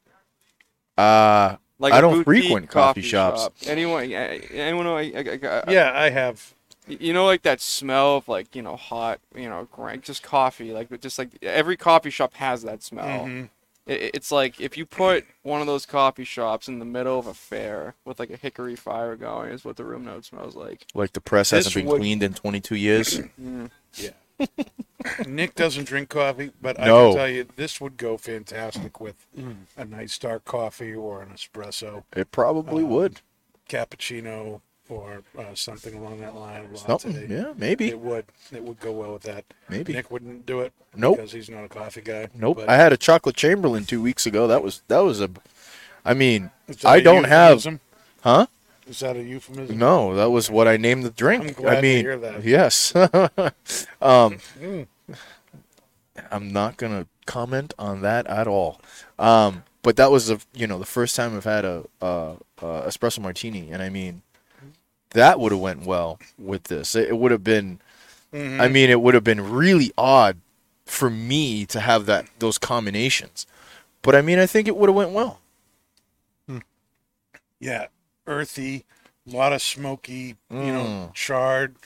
[0.99, 3.43] Uh, Like I a don't frequent coffee shops.
[3.43, 3.55] shop.
[3.67, 4.97] Anyone, anyone know?
[4.97, 6.55] I, I, I, Yeah, I have.
[6.89, 10.73] you know like that smell of like you know hot you know gra- just coffee
[10.73, 13.49] like just like every coffee shop has that smell Mhm.
[13.87, 17.27] it, it's like if you put one of those coffee shops in the middle of
[17.27, 20.87] a fair with like a hickory fire going is what the room note smells like
[20.95, 23.19] like the press This hasn't been would- cleaned in 22 years.
[23.41, 23.71] Mm.
[25.27, 27.09] Nick doesn't drink coffee, but I No.
[27.11, 29.27] can tell you this would go fantastic with
[29.77, 33.21] a nice dark coffee or an espresso, it probably Um, would.
[33.69, 36.69] cappuccino, or uh, something along that line.
[36.73, 37.27] a Something, latte.
[37.35, 38.25] yeah, maybe, It would.
[38.53, 39.45] It would go well with that.
[39.69, 39.93] maybe.
[39.93, 41.17] Nick wouldn't do it Nope.
[41.17, 42.29] because he's not a coffee guy.
[42.35, 42.59] Nope.
[42.59, 44.47] but I had a chocolate Chamberlain two weeks ago.
[44.47, 45.31] That was that was a.
[46.05, 47.59] I mean, is that I a don't have.
[47.65, 47.81] euphemism?
[48.23, 48.47] Huh?
[48.87, 49.79] Is that a euphemism?
[49.79, 51.57] No, that was what I named the I'm drink.
[51.57, 52.45] glad I mean, to hear that.
[52.45, 52.95] yes.
[54.01, 54.87] um, Mm.
[56.31, 58.81] I'm not gonna comment on that at all.
[59.19, 62.65] Um, but that was the you know the first time I've had a, a, a
[62.87, 64.23] espresso martini, and I mean,
[65.11, 66.95] that would have went well with this.
[66.95, 67.81] It, it would have been.
[68.33, 68.61] Mhm.
[68.61, 70.39] I mean, it would have been really odd
[70.87, 73.47] for me to have that those combinations.
[74.03, 75.41] But I mean, I think it would have went well.
[77.61, 77.87] Yeah,
[78.27, 78.85] earthy,
[79.27, 81.15] a lot of smoky, you know, Mm.
[81.15, 81.77] charred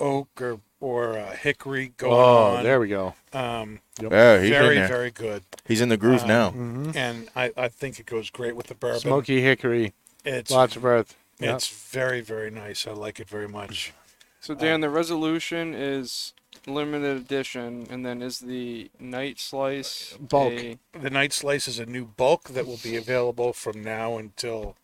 [0.00, 2.62] oak or or uh, hickory going Oh, on.
[2.62, 3.14] there we go.
[3.32, 4.88] Um, Yeah, he's very in there.
[4.88, 6.92] very good, He's in the groove Um, now.
[6.94, 9.00] and I, I think it goes great with the bourbon.
[9.00, 9.94] Smoky hickory,
[10.26, 11.16] It's lots of earth.
[11.38, 11.54] Yeah.
[11.54, 12.86] it's very very nice.
[12.86, 13.94] I like it very much.
[14.40, 16.34] So Dan, the resolution is
[16.66, 20.52] limited edition, and then is the night slice Bulk.
[20.52, 24.76] a- The night slice is a new bulk that will be available from now until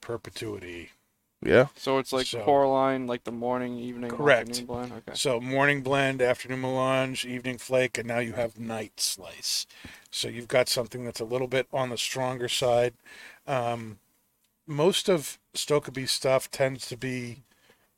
[0.00, 0.90] perpetuity.
[1.40, 1.66] Yeah.
[1.76, 4.48] so it's like So- Coraline, like the morning, evening, Correct.
[4.50, 4.92] afternoon blend.
[4.92, 5.12] Okay.
[5.14, 9.64] So morning blend, afternoon melange, evening flake, and now you have night slice.
[10.10, 12.94] So you've got something that's a little bit on the stronger side.
[13.46, 14.00] Um,
[14.66, 17.44] most of Stokkebye stuff tends to be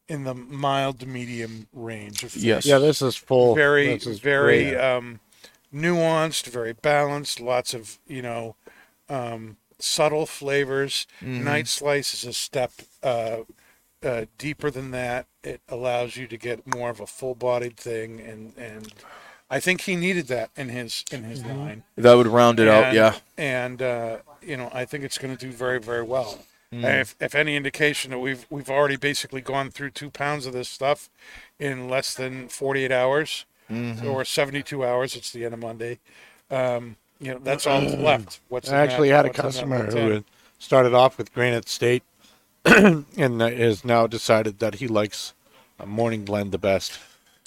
[0.06, 2.66] in the mild to medium range of Yes.
[2.66, 3.55] Yeah, this is full.
[3.55, 5.20] very is very um,
[5.72, 7.40] nuanced, very balanced.
[7.40, 8.56] Lots of you know
[9.09, 11.07] um, subtle flavors.
[11.20, 11.44] Mm-hmm.
[11.44, 13.39] Night Slice is a step uh,
[14.02, 15.27] uh, deeper than that.
[15.43, 18.93] It allows you to get more of a full-bodied thing, and and
[19.51, 21.59] I think he needed that in his in his Mm-hmm.
[21.59, 21.85] line.
[21.97, 22.93] That would round it out.
[22.94, 23.16] Yeah.
[23.39, 26.40] and uh, you know I think it's going to do very very well.
[26.73, 27.01] Mm.
[27.01, 30.69] If, if any indication that we've we've already basically gone through two pounds of this
[30.69, 31.11] stuff
[31.59, 34.09] in less than 48 hours Mm-hmm.
[34.09, 36.01] or 72 hours, it's the end of Monday.
[36.51, 38.28] Um, you know that's all that's left.
[38.28, 38.38] Mm.
[38.48, 40.24] What's I actually that- had a what's in customer who had
[40.59, 42.02] started off with Granite State
[42.64, 43.05] and
[43.42, 45.34] uh, has now decided that he likes
[45.78, 46.98] a morning blend the best.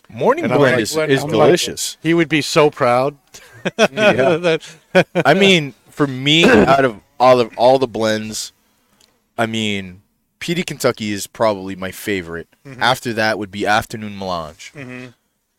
[0.09, 1.97] Morning And blend like- is, is I'm like- delicious.
[2.01, 3.17] He would be so proud.
[3.77, 4.75] that,
[5.25, 8.51] I mean, for me, out of all of all the blends,
[9.37, 10.01] I mean,
[10.39, 12.47] PD Kentucky is probably my favorite.
[12.65, 12.83] Mm-hmm.
[12.83, 15.07] After that would be Afternoon Melange, mm-hmm.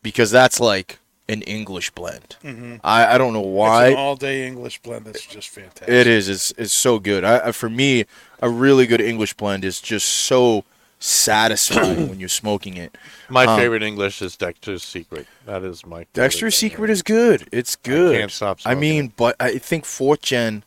[0.03, 2.35] because that's like an English blend.
[2.83, 5.89] I, I don't know It's why an all-day English blend that's just fantastic.
[5.89, 6.29] it is.
[6.29, 7.23] It's, it's so good.
[7.23, 8.05] I, I, for me,
[8.41, 10.63] a really good English blend is just so
[10.99, 12.95] satisfying when you're smoking it.
[13.29, 15.27] my Um, favorite English is Dexter's Secret.
[15.45, 16.55] That is my favorite Dexter's.
[16.55, 17.47] Secret is good.
[17.51, 18.19] It's good.
[18.19, 20.63] can't stop I smoking mean, but I think fourth gen,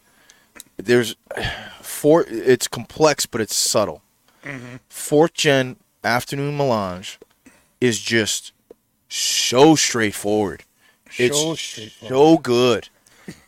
[0.76, 1.14] there's
[1.80, 2.24] four.
[2.28, 4.02] It's complex, but it's subtle.
[4.88, 7.18] Fourth gen afternoon melange
[7.80, 8.52] is just
[9.08, 10.64] so straightforward.
[11.16, 12.08] It's So straightforward.
[12.36, 12.88] so good.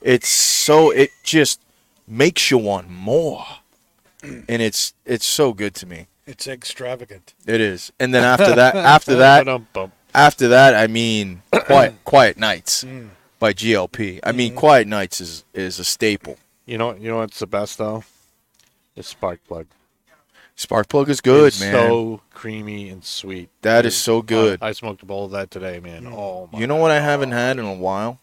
[0.00, 1.60] It's so it just
[2.06, 3.44] makes you want more,
[4.22, 6.06] and it's it's so good to me.
[6.26, 7.34] It's extravagant.
[7.46, 7.92] It is.
[7.98, 9.46] And then after that, after that,
[10.14, 13.10] after that, I mean, Quiet Quiet Nights Mm.
[13.38, 14.20] by GLP.
[14.22, 16.36] I mean, Quiet Nights is is a staple.
[16.66, 18.04] You know, you know what's the best though?
[18.96, 19.66] Is Spark Plug.
[20.60, 21.72] Sparkplug is good, It's man.
[21.72, 23.48] So creamy and sweet.
[23.62, 24.58] That is so good.
[24.60, 26.06] I, I smoked a bowl of that today, man.
[26.06, 26.58] Oh my!
[26.58, 28.20] you know what I haven't had in a while?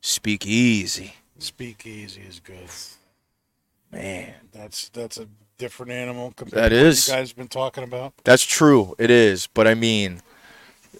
[0.00, 2.56] Speakeasy, Speakeasy is good.
[3.92, 4.32] man.
[4.50, 5.26] That's that's a
[5.58, 7.06] different animal compared That to what is.
[7.06, 8.14] you guys have been talking about.
[8.24, 8.94] That's true.
[8.98, 10.22] It is, but I mean,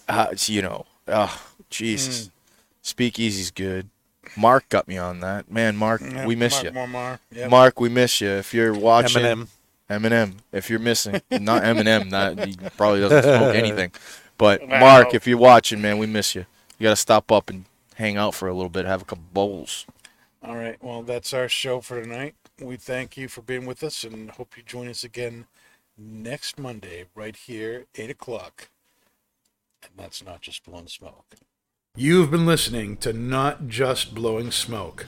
[0.07, 1.41] uh, it's, you know, oh,
[1.71, 2.27] Jesus.
[2.27, 2.31] Mm.
[2.83, 3.89] Speakeasy's good.
[4.37, 5.75] Mark got me on that, man.
[5.77, 6.71] Mark, Yeah, we miss Mark you.
[6.71, 7.19] Mormar.
[7.31, 7.49] Yep.
[7.49, 8.29] Mark, we miss you.
[8.29, 9.47] If you're watching, Eminem.
[9.89, 10.35] Eminem.
[10.51, 13.91] If you're missing, not Eminem, not he probably doesn't smoke anything.
[14.37, 14.79] But Wow.
[14.79, 16.45] Mark, if you're watching, man, we miss you.
[16.77, 19.25] You got to stop up and hang out for a little bit, have a couple
[19.33, 19.85] bowls.
[20.41, 20.81] All right.
[20.81, 22.35] Well, that's our show for tonight.
[22.61, 25.47] We thank you for being with us and hope you join us again
[25.97, 28.69] next Monday, right here, 8 o'clock.
[29.83, 31.25] And that's not just blowing smoke.
[31.95, 35.07] You've been listening to Not Just Blowing Smoke,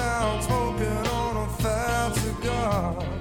[0.39, 3.20] smoking on a fat cigar.